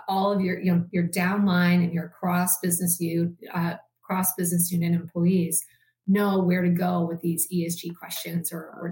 all 0.09 0.31
of 0.33 0.41
your 0.41 0.61
you 0.61 0.71
know 0.71 0.85
your 0.91 1.09
downline 1.09 1.83
and 1.83 1.95
your 1.95 2.09
cross 2.09 2.59
business 2.59 3.00
you 3.00 3.35
uh, 3.55 3.75
cross 4.02 4.35
business 4.35 4.71
unit 4.71 4.93
employees 4.93 5.64
know 6.07 6.41
where 6.41 6.62
to 6.62 6.69
go 6.69 7.07
with 7.07 7.21
these 7.21 7.49
ESG 7.52 7.95
questions 7.97 8.52
or, 8.52 8.76
or 8.81 8.91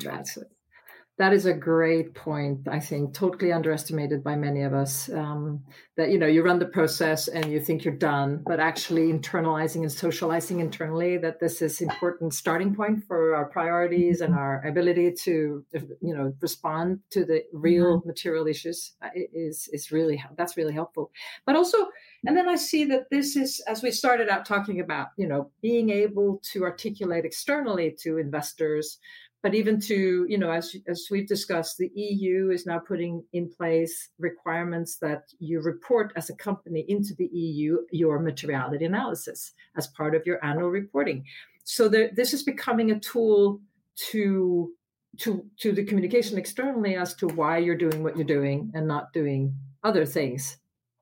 that 1.21 1.35
is 1.35 1.45
a 1.45 1.53
great 1.53 2.15
point. 2.15 2.67
I 2.67 2.81
think 2.81 3.13
totally 3.13 3.53
underestimated 3.53 4.25
by 4.25 4.37
many 4.37 4.63
of 4.63 4.73
us. 4.73 5.11
Um, 5.11 5.63
that 5.99 6.11
you 6.11 6.19
know 6.19 6.27
you 6.27 6.43
run 6.43 6.59
the 6.59 6.65
process 6.65 7.29
and 7.29 7.53
you 7.53 7.61
think 7.61 7.85
you're 7.85 7.95
done, 7.95 8.43
but 8.47 8.59
actually 8.59 9.13
internalizing 9.13 9.83
and 9.83 9.93
socializing 9.93 10.61
internally 10.61 11.19
that 11.19 11.39
this 11.39 11.61
is 11.61 11.83
important 11.83 12.33
starting 12.33 12.75
point 12.75 13.05
for 13.07 13.35
our 13.35 13.45
priorities 13.45 14.23
and 14.23 14.35
our 14.35 14.67
ability 14.67 15.13
to 15.25 15.63
you 16.01 16.15
know 16.17 16.33
respond 16.41 17.01
to 17.11 17.27
the 17.27 17.45
real 17.53 17.99
mm-hmm. 17.99 18.09
material 18.09 18.47
issues 18.47 18.95
uh, 19.03 19.09
is 19.15 19.69
is 19.75 19.93
really 19.93 20.25
that's 20.39 20.57
really 20.57 20.73
helpful. 20.73 21.11
But 21.45 21.55
also, 21.55 21.77
and 22.25 22.35
then 22.35 22.49
I 22.49 22.57
see 22.57 22.87
that 22.87 23.11
this 23.11 23.37
is 23.37 23.61
as 23.69 23.83
we 23.83 23.91
started 23.91 24.31
out 24.31 24.47
talking 24.47 24.81
about 24.81 25.09
you 25.19 25.29
know 25.29 25.51
being 25.61 25.91
able 25.91 26.41
to 26.53 26.65
articulate 26.65 27.27
externally 27.27 27.95
to 28.01 28.17
investors 28.17 28.99
but 29.43 29.55
even 29.55 29.81
to 29.81 30.27
you 30.29 30.39
know 30.39 30.51
as 30.51 30.75
as 30.89 31.07
we've 31.11 31.29
discussed 31.29 31.79
the 31.79 31.91
eu 31.95 32.51
is 32.51 32.67
now 32.67 32.79
putting 32.79 33.25
in 33.33 33.49
place 33.49 34.11
requirements 34.19 34.99
that 34.99 35.23
you 35.39 35.61
report 35.61 36.13
as 36.17 36.31
a 36.31 36.37
company 36.37 36.85
into 36.89 37.15
the 37.15 37.29
eu 37.33 37.79
your 37.91 38.19
materiality 38.19 38.85
analysis 38.85 39.53
as 39.77 39.87
part 39.89 40.15
of 40.15 40.27
your 40.27 40.45
annual 40.45 40.69
reporting 40.69 41.25
so 41.65 41.89
there, 41.89 42.11
this 42.15 42.33
is 42.33 42.43
becoming 42.43 42.91
a 42.91 43.01
tool 43.01 43.61
to 43.97 44.73
to 45.19 45.45
to 45.59 45.73
the 45.73 45.85
communication 45.85 46.39
externally 46.39 46.97
as 46.97 47.15
to 47.15 47.27
why 47.29 47.59
you're 47.59 47.77
doing 47.77 48.03
what 48.03 48.17
you're 48.17 48.25
doing 48.25 48.71
and 48.75 48.87
not 48.87 49.13
doing 49.13 49.55
other 49.83 50.07
things 50.07 50.59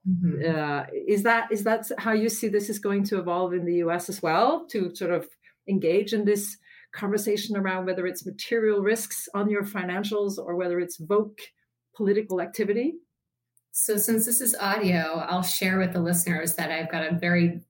Mm-hmm. 0.08 0.58
Uh, 0.58 0.84
is 1.06 1.22
that 1.24 1.50
is 1.50 1.64
that 1.64 1.90
how 1.98 2.12
you 2.12 2.28
see 2.28 2.48
this 2.48 2.70
is 2.70 2.78
going 2.78 3.04
to 3.04 3.18
evolve 3.18 3.52
in 3.52 3.64
the 3.64 3.74
U.S. 3.76 4.08
as 4.08 4.22
well? 4.22 4.66
To 4.70 4.94
sort 4.94 5.10
of 5.10 5.28
engage 5.68 6.12
in 6.12 6.24
this 6.24 6.56
conversation 6.92 7.56
around 7.56 7.86
whether 7.86 8.06
it's 8.06 8.26
material 8.26 8.80
risks 8.80 9.28
on 9.34 9.50
your 9.50 9.62
financials 9.62 10.38
or 10.38 10.56
whether 10.56 10.80
it's 10.80 10.98
woke 11.00 11.40
political 11.96 12.40
activity. 12.40 12.94
So, 13.72 13.96
since 13.96 14.26
this 14.26 14.40
is 14.40 14.56
audio, 14.58 15.24
I'll 15.28 15.42
share 15.42 15.78
with 15.78 15.92
the 15.92 16.00
listeners 16.00 16.54
that 16.56 16.70
I've 16.70 16.90
got 16.90 17.04
a 17.04 17.14
very 17.16 17.60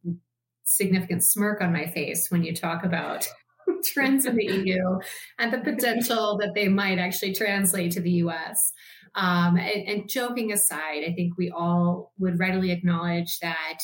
significant 0.64 1.25
smirk 1.25 1.60
on 1.60 1.72
my 1.72 1.87
face 1.87 2.30
when 2.30 2.44
you 2.44 2.54
talk 2.54 2.84
about 2.84 3.26
trends 3.84 4.26
in 4.26 4.37
the 4.37 4.44
EU 4.44 4.98
and 5.38 5.52
the 5.52 5.58
potential 5.58 6.38
that 6.40 6.54
they 6.54 6.68
might 6.68 6.98
actually 6.98 7.32
translate 7.32 7.92
to 7.92 8.00
the 8.00 8.12
US. 8.22 8.72
Um, 9.14 9.56
and, 9.56 9.88
and, 9.88 10.08
joking 10.08 10.52
aside, 10.52 11.02
I 11.06 11.12
think 11.14 11.37
we 11.37 11.50
all 11.50 12.12
would 12.18 12.38
readily 12.38 12.70
acknowledge 12.70 13.38
that 13.40 13.78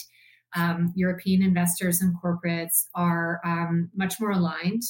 um, 0.54 0.92
European 0.94 1.42
investors 1.42 2.00
and 2.00 2.14
corporates 2.22 2.84
are 2.94 3.40
um, 3.44 3.90
much 3.96 4.20
more 4.20 4.30
aligned 4.30 4.82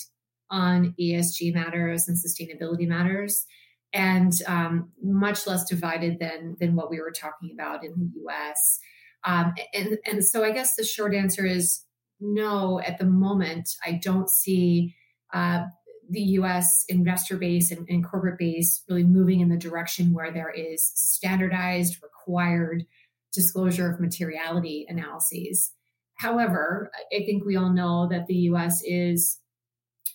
on 0.54 0.94
ESG 1.00 1.52
matters 1.52 2.06
and 2.06 2.16
sustainability 2.16 2.86
matters, 2.86 3.44
and 3.92 4.32
um, 4.46 4.92
much 5.02 5.46
less 5.46 5.64
divided 5.64 6.18
than 6.20 6.56
than 6.60 6.76
what 6.76 6.90
we 6.90 7.00
were 7.00 7.10
talking 7.10 7.50
about 7.52 7.84
in 7.84 7.92
the 7.98 8.20
U.S. 8.20 8.78
Um, 9.24 9.52
and 9.74 9.98
and 10.06 10.24
so 10.24 10.44
I 10.44 10.52
guess 10.52 10.76
the 10.76 10.84
short 10.84 11.14
answer 11.14 11.44
is 11.44 11.82
no. 12.20 12.80
At 12.80 12.98
the 12.98 13.06
moment, 13.06 13.68
I 13.84 14.00
don't 14.02 14.30
see. 14.30 14.94
Uh, 15.32 15.64
the 16.10 16.20
US 16.20 16.84
investor 16.90 17.38
base 17.38 17.70
and, 17.70 17.88
and, 17.88 18.04
corporate 18.04 18.38
base 18.38 18.84
really 18.90 19.04
moving 19.04 19.40
in 19.40 19.48
the 19.48 19.56
direction 19.56 20.12
where 20.12 20.30
there 20.30 20.50
is 20.50 20.92
standardized, 20.94 21.96
required 22.02 22.84
disclosure 23.32 23.90
of 23.90 24.00
materiality 24.00 24.84
analyses. 24.86 25.72
However, 26.16 26.90
I 27.10 27.24
think 27.24 27.46
we 27.46 27.56
all 27.56 27.72
know 27.72 28.06
that 28.10 28.26
the 28.26 28.34
US 28.50 28.82
is 28.84 29.40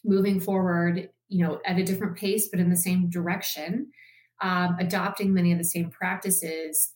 moving 0.04 0.40
forward, 0.40 1.10
you 1.28 1.46
know, 1.46 1.60
at 1.66 1.78
a 1.78 1.84
different 1.84 2.18
pace, 2.18 2.50
but 2.50 2.60
in 2.60 2.70
the 2.70 2.78
same 2.78 3.10
direction, 3.10 3.92
um, 4.42 4.76
adopting 4.80 5.34
many 5.34 5.52
of 5.52 5.58
the 5.58 5.64
same 5.64 5.90
practices. 5.90 6.92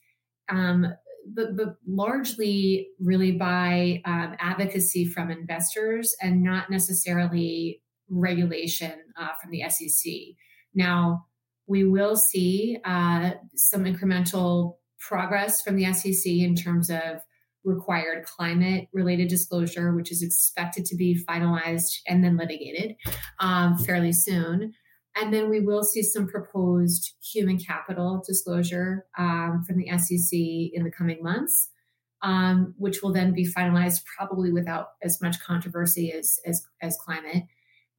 Um, 0.50 0.88
but, 1.34 1.56
but 1.56 1.76
largely 1.88 2.90
really 3.00 3.32
by 3.32 4.02
um, 4.06 4.36
advocacy 4.40 5.06
from 5.06 5.32
investors 5.32 6.14
and 6.22 6.44
not 6.44 6.70
necessarily 6.70 7.82
regulation 8.10 8.94
uh, 9.18 9.30
from 9.42 9.52
the 9.52 9.64
SEC. 9.70 10.12
Now, 10.74 11.26
we 11.68 11.86
will 11.86 12.16
see 12.16 12.78
uh, 12.84 13.32
some 13.56 13.86
incremental 13.86 14.78
progress 15.00 15.62
from 15.62 15.76
the 15.76 15.92
SEC 15.94 16.26
in 16.26 16.56
terms 16.56 16.90
of 16.90 17.22
required 17.63 18.25
climate 18.25 18.88
related 18.93 19.27
disclosure, 19.27 19.93
which 19.93 20.12
is 20.12 20.22
expected 20.22 20.86
to 20.86 20.96
be 20.96 21.24
finalized 21.24 22.00
and 22.08 22.24
then 22.24 22.38
litigated 22.38 22.96
um, 23.39 23.77
fairly 23.77 24.13
soon. 24.13 24.74
And 25.15 25.34
then 25.34 25.50
we 25.50 25.60
will 25.60 25.84
see 25.84 26.01
some 26.01 26.27
proposed 26.27 27.13
human 27.22 27.60
capital 27.60 28.24
disclosure 28.25 29.05
um, 29.17 29.63
from 29.65 29.77
the 29.77 29.89
SEC 29.98 30.32
in 30.32 30.84
the 30.84 30.91
coming 30.91 31.22
months, 31.22 31.70
um, 32.24 32.74
which 32.77 33.03
will 33.03 33.13
then 33.13 33.34
be 33.34 33.48
finalized 33.48 34.03
probably 34.05 34.51
without 34.51 34.89
as 35.03 35.22
much 35.22 35.39
controversy 35.39 36.12
as, 36.12 36.39
as, 36.46 36.65
as 36.82 36.98
climate. 36.98 37.43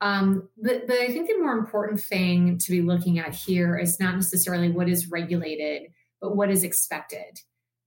Um, 0.01 0.49
but, 0.61 0.89
but 0.89 0.99
I 0.99 1.07
think 1.07 1.29
the 1.29 1.39
more 1.39 1.57
important 1.57 2.01
thing 2.01 2.59
to 2.59 2.71
be 2.71 2.83
looking 2.83 3.21
at 3.21 3.35
here 3.35 3.79
is 3.79 4.01
not 4.01 4.17
necessarily 4.17 4.71
what 4.71 4.89
is 4.89 5.11
regulated, 5.11 5.93
but 6.21 6.37
what 6.37 6.51
is 6.51 6.65
expected 6.65 7.41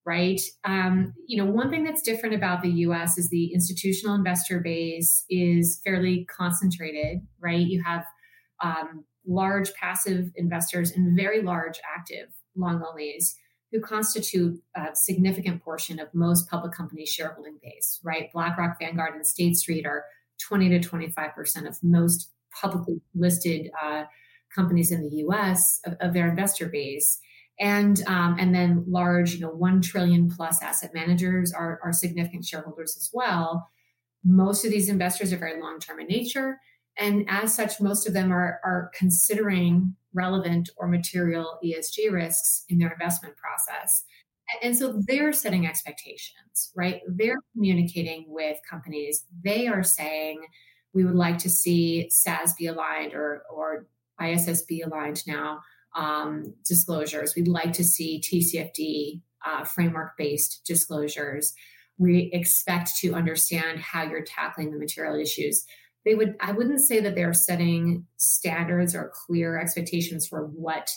right? 0.08 0.40
Um, 0.64 1.14
you 1.28 1.38
know, 1.38 1.52
one 1.52 1.70
thing 1.70 1.84
that's 1.84 2.02
different 2.02 2.34
about 2.34 2.62
the 2.62 2.70
US 2.70 3.18
is 3.18 3.30
the 3.30 3.54
institutional 3.54 4.16
investor 4.16 4.62
base 4.62 5.26
is 5.30 5.82
fairly 5.84 6.26
concentrated, 6.26 7.28
right? 7.42 7.60
You 7.60 7.84
have 7.84 8.06
um, 8.64 9.04
large 9.28 9.74
passive 9.74 10.32
investors 10.38 10.92
and 10.92 11.18
very 11.18 11.42
large 11.42 11.78
active 11.94 12.30
long 12.56 12.80
onlys 12.80 13.34
who 13.74 13.82
constitute 13.82 14.58
a 14.78 14.88
significant 14.94 15.62
portion 15.62 16.00
of 16.00 16.08
most 16.14 16.50
public 16.50 16.72
company 16.72 17.06
shareholding 17.06 17.58
base, 17.62 18.00
right? 18.02 18.32
BlackRock, 18.32 18.78
Vanguard, 18.80 19.14
and 19.14 19.28
State 19.28 19.58
Street 19.58 19.86
are 19.86 20.06
20 20.48 20.70
to 20.70 20.80
25% 20.80 21.68
of 21.68 21.78
most 21.84 22.32
publicly 22.62 23.02
listed 23.14 23.70
uh, 23.84 24.06
companies 24.56 24.90
in 24.94 25.02
the 25.02 25.18
US 25.18 25.82
of, 25.86 25.98
of 26.00 26.14
their 26.14 26.30
investor 26.30 26.70
base 26.70 27.20
and 27.60 28.04
um, 28.08 28.38
and 28.40 28.54
then 28.54 28.84
large, 28.88 29.34
you 29.34 29.40
know, 29.40 29.50
one 29.50 29.82
trillion 29.82 30.30
plus 30.30 30.62
asset 30.62 30.94
managers 30.94 31.52
are, 31.52 31.80
are 31.84 31.92
significant 31.92 32.46
shareholders 32.46 32.96
as 32.98 33.10
well. 33.14 33.70
Most 34.24 34.66
of 34.66 34.72
these 34.72 34.90
investors 34.90 35.34
are 35.34 35.38
very 35.38 35.60
long 35.62 35.80
term 35.80 36.00
in 36.00 36.08
nature, 36.08 36.60
and 36.98 37.26
as 37.30 37.56
such, 37.56 37.82
most 37.82 38.08
of 38.08 38.14
them 38.14 38.32
are 38.32 38.60
are 38.64 38.92
considering 38.94 39.96
relevant 40.14 40.70
or 40.78 40.88
material 40.88 41.60
ESG 41.64 42.12
risks 42.12 42.66
in 42.70 42.78
their 42.78 42.92
investment 42.92 43.36
process. 43.38 44.04
And 44.64 44.78
so 44.78 45.02
they're 45.06 45.34
setting 45.34 45.68
expectations, 45.68 46.72
right? 46.76 47.02
They're 47.08 47.42
communicating 47.54 48.26
with 48.28 48.58
companies. 48.70 49.26
They 49.44 49.68
are 49.68 49.84
saying, 49.84 50.42
we 50.94 51.04
would 51.04 51.16
like 51.16 51.38
to 51.40 51.50
see 51.50 52.10
SASB 52.10 52.72
aligned 52.72 53.14
or, 53.14 53.44
or 53.54 53.88
ISSB 54.22 54.86
aligned 54.86 55.28
now 55.28 55.60
um, 55.98 56.54
disclosures. 56.64 57.34
We'd 57.36 57.48
like 57.48 57.74
to 57.74 57.84
see 57.84 58.22
TCFD 58.22 59.22
uh, 59.46 59.66
framework 59.66 60.16
based 60.18 60.62
disclosures. 60.66 61.54
We 61.98 62.30
expect 62.32 62.96
to 62.98 63.14
understand 63.14 63.80
how 63.80 64.04
you're 64.04 64.24
tackling 64.24 64.72
the 64.72 64.78
material 64.78 65.20
issues. 65.20 65.66
They 66.06 66.16
would, 66.16 66.36
I 66.40 66.52
wouldn't 66.52 66.82
say 66.82 67.02
that 67.02 67.16
they're 67.16 67.34
setting 67.34 68.06
standards 68.18 68.96
or 68.96 69.12
clear 69.26 69.60
expectations 69.60 70.28
for 70.28 70.46
what 70.46 70.90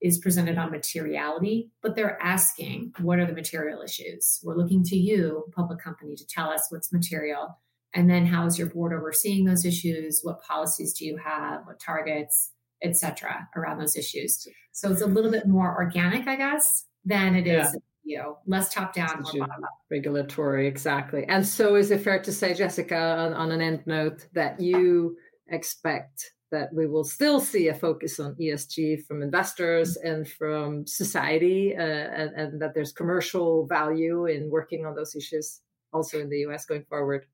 is 0.00 0.18
presented 0.18 0.56
on 0.56 0.70
materiality, 0.70 1.72
but 1.82 1.96
they're 1.96 2.22
asking, 2.22 2.92
what 3.00 3.18
are 3.18 3.26
the 3.26 3.32
material 3.32 3.82
issues? 3.82 4.38
We're 4.44 4.56
looking 4.56 4.84
to 4.84 4.96
you, 4.96 5.46
public 5.54 5.80
company, 5.80 6.14
to 6.14 6.26
tell 6.26 6.50
us 6.50 6.68
what's 6.70 6.92
material. 6.92 7.58
And 7.94 8.08
then 8.08 8.24
how 8.24 8.46
is 8.46 8.56
your 8.56 8.68
board 8.68 8.92
overseeing 8.92 9.44
those 9.44 9.64
issues? 9.64 10.20
What 10.22 10.40
policies 10.42 10.92
do 10.92 11.04
you 11.04 11.16
have? 11.16 11.62
What 11.66 11.80
targets? 11.80 12.52
Etc. 12.82 13.48
around 13.56 13.78
those 13.78 13.96
issues. 13.96 14.46
So 14.72 14.92
it's 14.92 15.02
a 15.02 15.06
little 15.06 15.30
bit 15.30 15.46
more 15.46 15.74
organic, 15.74 16.26
I 16.26 16.36
guess, 16.36 16.86
than 17.04 17.34
it 17.34 17.46
is 17.46 17.74
yeah. 17.74 17.80
you 18.04 18.18
know 18.18 18.38
less 18.46 18.72
top 18.72 18.94
down, 18.94 19.22
more 19.22 19.46
bottom 19.46 19.64
up. 19.64 19.70
Regulatory, 19.90 20.66
exactly. 20.66 21.24
And 21.28 21.46
so 21.46 21.74
is 21.74 21.90
it 21.90 22.02
fair 22.02 22.20
to 22.22 22.32
say, 22.32 22.54
Jessica, 22.54 22.96
on, 22.96 23.34
on 23.34 23.52
an 23.52 23.60
end 23.60 23.86
note, 23.86 24.26
that 24.34 24.60
you 24.60 25.16
expect 25.48 26.32
that 26.50 26.72
we 26.72 26.86
will 26.86 27.04
still 27.04 27.40
see 27.40 27.68
a 27.68 27.74
focus 27.74 28.18
on 28.18 28.34
ESG 28.36 29.04
from 29.06 29.22
investors 29.22 29.96
and 29.96 30.26
from 30.26 30.86
society, 30.86 31.76
uh, 31.76 31.82
and, 31.82 32.30
and, 32.34 32.62
that 32.62 32.72
there's 32.74 32.92
commercial 32.92 33.66
value 33.66 34.26
in 34.26 34.48
working 34.48 34.86
on 34.86 34.94
those 34.94 35.14
issues 35.14 35.60
also 35.92 36.18
in 36.18 36.30
the 36.30 36.38
US 36.46 36.64
going 36.64 36.84
forward. 36.88 37.26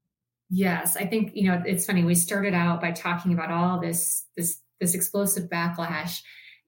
Yes, 0.51 0.97
I 0.97 1.07
think 1.07 1.33
you 1.35 1.49
know 1.49 1.63
it's 1.67 1.87
funny. 1.87 2.05
We 2.05 2.15
started 2.15 2.55
out 2.55 2.81
by 2.81 2.93
talking 2.93 3.33
about 3.33 3.51
all 3.51 3.81
this 3.81 4.27
this 4.37 4.61
this 4.81 4.95
explosive 4.95 5.49
backlash. 5.49 6.21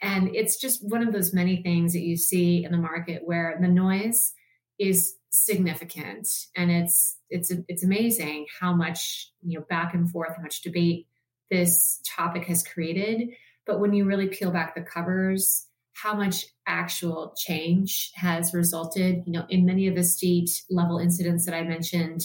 And 0.03 0.35
it's 0.35 0.61
just 0.61 0.87
one 0.87 1.07
of 1.07 1.13
those 1.13 1.33
many 1.33 1.63
things 1.63 1.93
that 1.93 2.03
you 2.03 2.17
see 2.17 2.65
in 2.65 2.73
the 2.73 2.79
market 2.79 3.23
where 3.25 3.59
the 3.61 3.69
noise 3.69 4.33
is 4.79 5.17
significant 5.31 6.29
and 6.57 6.71
it's 6.71 7.19
it's 7.29 7.53
it's 7.69 7.85
amazing 7.85 8.47
how 8.59 8.75
much 8.75 9.31
you 9.43 9.59
know 9.59 9.65
back 9.69 9.93
and 9.95 10.11
forth 10.11 10.35
how 10.35 10.43
much 10.43 10.63
debate 10.63 11.07
this 11.51 12.01
topic 12.07 12.45
has 12.45 12.63
created 12.63 13.29
but 13.67 13.81
when 13.81 13.93
you 13.93 14.05
really 14.05 14.29
peel 14.29 14.51
back 14.51 14.75
the 14.75 14.81
covers 14.81 15.67
how 15.93 16.15
much 16.15 16.47
actual 16.67 17.35
change 17.37 18.11
has 18.15 18.55
resulted 18.55 19.23
you 19.27 19.33
know 19.33 19.45
in 19.51 19.67
many 19.67 19.87
of 19.87 19.95
the 19.95 20.05
state 20.05 20.51
level 20.71 20.99
incidents 20.99 21.45
that 21.45 21.55
i 21.55 21.63
mentioned 21.63 22.23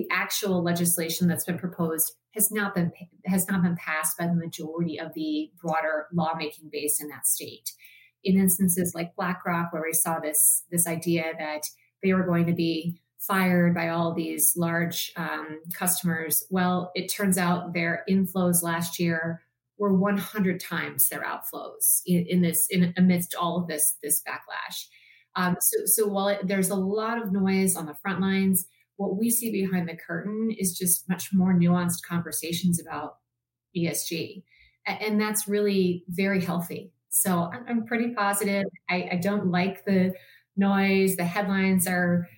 the 0.00 0.08
actual 0.10 0.62
legislation 0.62 1.28
that's 1.28 1.44
been 1.44 1.58
proposed 1.58 2.14
has 2.34 2.50
not 2.50 2.74
been 2.74 2.90
has 3.26 3.46
not 3.48 3.62
been 3.62 3.76
passed 3.76 4.16
by 4.16 4.26
the 4.26 4.34
majority 4.34 4.98
of 4.98 5.12
the 5.14 5.50
broader 5.60 6.06
lawmaking 6.12 6.70
base 6.72 7.02
in 7.02 7.08
that 7.08 7.26
state. 7.26 7.72
In 8.24 8.38
instances 8.38 8.94
like 8.94 9.14
BlackRock, 9.14 9.72
where 9.72 9.82
we 9.82 9.92
saw 9.92 10.18
this 10.20 10.64
this 10.70 10.86
idea 10.86 11.32
that 11.38 11.62
they 12.02 12.14
were 12.14 12.24
going 12.24 12.46
to 12.46 12.54
be 12.54 12.98
fired 13.18 13.74
by 13.74 13.90
all 13.90 14.14
these 14.14 14.54
large 14.56 15.12
um, 15.16 15.60
customers, 15.74 16.42
well, 16.48 16.90
it 16.94 17.12
turns 17.12 17.36
out 17.36 17.74
their 17.74 18.04
inflows 18.08 18.62
last 18.62 18.98
year 18.98 19.42
were 19.76 19.92
100 19.92 20.60
times 20.60 21.08
their 21.08 21.22
outflows 21.22 22.00
in, 22.06 22.24
in 22.26 22.42
this 22.42 22.66
in 22.70 22.94
amidst 22.96 23.34
all 23.34 23.58
of 23.58 23.66
this 23.66 23.96
this 24.02 24.22
backlash. 24.26 24.86
Um, 25.36 25.56
so, 25.60 25.84
so 25.84 26.06
while 26.06 26.28
it, 26.28 26.46
there's 26.46 26.70
a 26.70 26.74
lot 26.74 27.20
of 27.20 27.32
noise 27.32 27.76
on 27.76 27.86
the 27.86 27.94
front 27.94 28.20
lines, 28.20 28.66
what 29.00 29.16
we 29.16 29.30
see 29.30 29.50
behind 29.50 29.88
the 29.88 29.96
curtain 29.96 30.54
is 30.58 30.76
just 30.76 31.08
much 31.08 31.30
more 31.32 31.54
nuanced 31.54 32.02
conversations 32.06 32.78
about 32.78 33.14
ESG. 33.74 34.42
And 34.86 35.18
that's 35.18 35.48
really 35.48 36.04
very 36.08 36.44
healthy. 36.44 36.92
So 37.08 37.50
I'm 37.50 37.86
pretty 37.86 38.12
positive. 38.12 38.66
I, 38.90 39.08
I 39.12 39.16
don't 39.16 39.50
like 39.50 39.86
the 39.86 40.12
noise. 40.54 41.16
The 41.16 41.24
headlines 41.24 41.88
are 41.88 42.28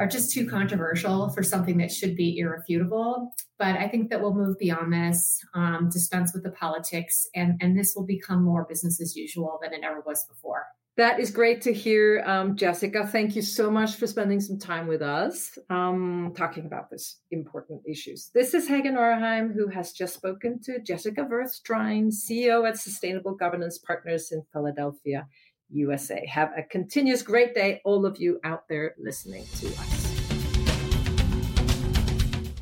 are 0.00 0.08
just 0.08 0.32
too 0.32 0.48
controversial 0.48 1.28
for 1.28 1.42
something 1.42 1.76
that 1.78 1.92
should 1.92 2.16
be 2.16 2.38
irrefutable. 2.38 3.32
But 3.58 3.76
I 3.76 3.86
think 3.86 4.08
that 4.08 4.20
we'll 4.20 4.34
move 4.34 4.58
beyond 4.58 4.92
this, 4.92 5.38
um, 5.54 5.88
dispense 5.92 6.32
with 6.34 6.42
the 6.42 6.50
politics, 6.50 7.28
and, 7.32 7.60
and 7.60 7.78
this 7.78 7.92
will 7.94 8.06
become 8.06 8.42
more 8.42 8.66
business 8.68 9.00
as 9.00 9.14
usual 9.14 9.60
than 9.62 9.72
it 9.72 9.84
ever 9.84 10.02
was 10.04 10.26
before. 10.28 10.64
That 10.96 11.18
is 11.18 11.32
great 11.32 11.62
to 11.62 11.72
hear, 11.72 12.22
um, 12.24 12.54
Jessica. 12.54 13.04
Thank 13.04 13.34
you 13.34 13.42
so 13.42 13.68
much 13.68 13.96
for 13.96 14.06
spending 14.06 14.40
some 14.40 14.60
time 14.60 14.86
with 14.86 15.02
us 15.02 15.58
um, 15.68 16.32
talking 16.36 16.66
about 16.66 16.88
this 16.88 17.16
important 17.32 17.82
issues. 17.84 18.30
This 18.32 18.54
is 18.54 18.68
Hege 18.68 18.86
Norheim, 18.86 19.52
who 19.52 19.66
has 19.66 19.92
just 19.92 20.14
spoken 20.14 20.60
to 20.62 20.78
Jessica 20.78 21.24
Verth-Strine, 21.24 22.12
CEO 22.12 22.68
at 22.68 22.78
Sustainable 22.78 23.34
Governance 23.34 23.78
Partners 23.78 24.30
in 24.30 24.44
Philadelphia, 24.52 25.26
USA. 25.70 26.24
Have 26.26 26.52
a 26.56 26.62
continuous 26.62 27.22
great 27.22 27.56
day, 27.56 27.80
all 27.84 28.06
of 28.06 28.18
you 28.18 28.38
out 28.44 28.68
there 28.68 28.94
listening 28.96 29.44
to 29.56 29.66
us. 29.66 30.04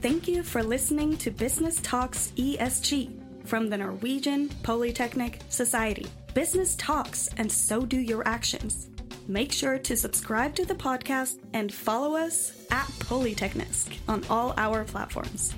Thank 0.00 0.26
you 0.26 0.42
for 0.42 0.62
listening 0.62 1.18
to 1.18 1.30
Business 1.30 1.80
Talks 1.82 2.32
ESG 2.36 3.21
from 3.52 3.68
the 3.68 3.76
Norwegian 3.76 4.48
Polytechnic 4.62 5.40
Society. 5.50 6.06
Business 6.32 6.74
talks, 6.76 7.28
and 7.36 7.52
so 7.52 7.84
do 7.84 8.00
your 8.00 8.26
actions. 8.26 8.88
Make 9.28 9.52
sure 9.52 9.76
to 9.76 9.94
subscribe 9.94 10.54
to 10.54 10.64
the 10.64 10.74
podcast 10.74 11.38
and 11.52 11.70
follow 11.70 12.16
us 12.16 12.64
at 12.70 12.86
Polyteknisk 13.00 13.98
on 14.08 14.24
all 14.30 14.54
our 14.56 14.84
platforms. 14.84 15.54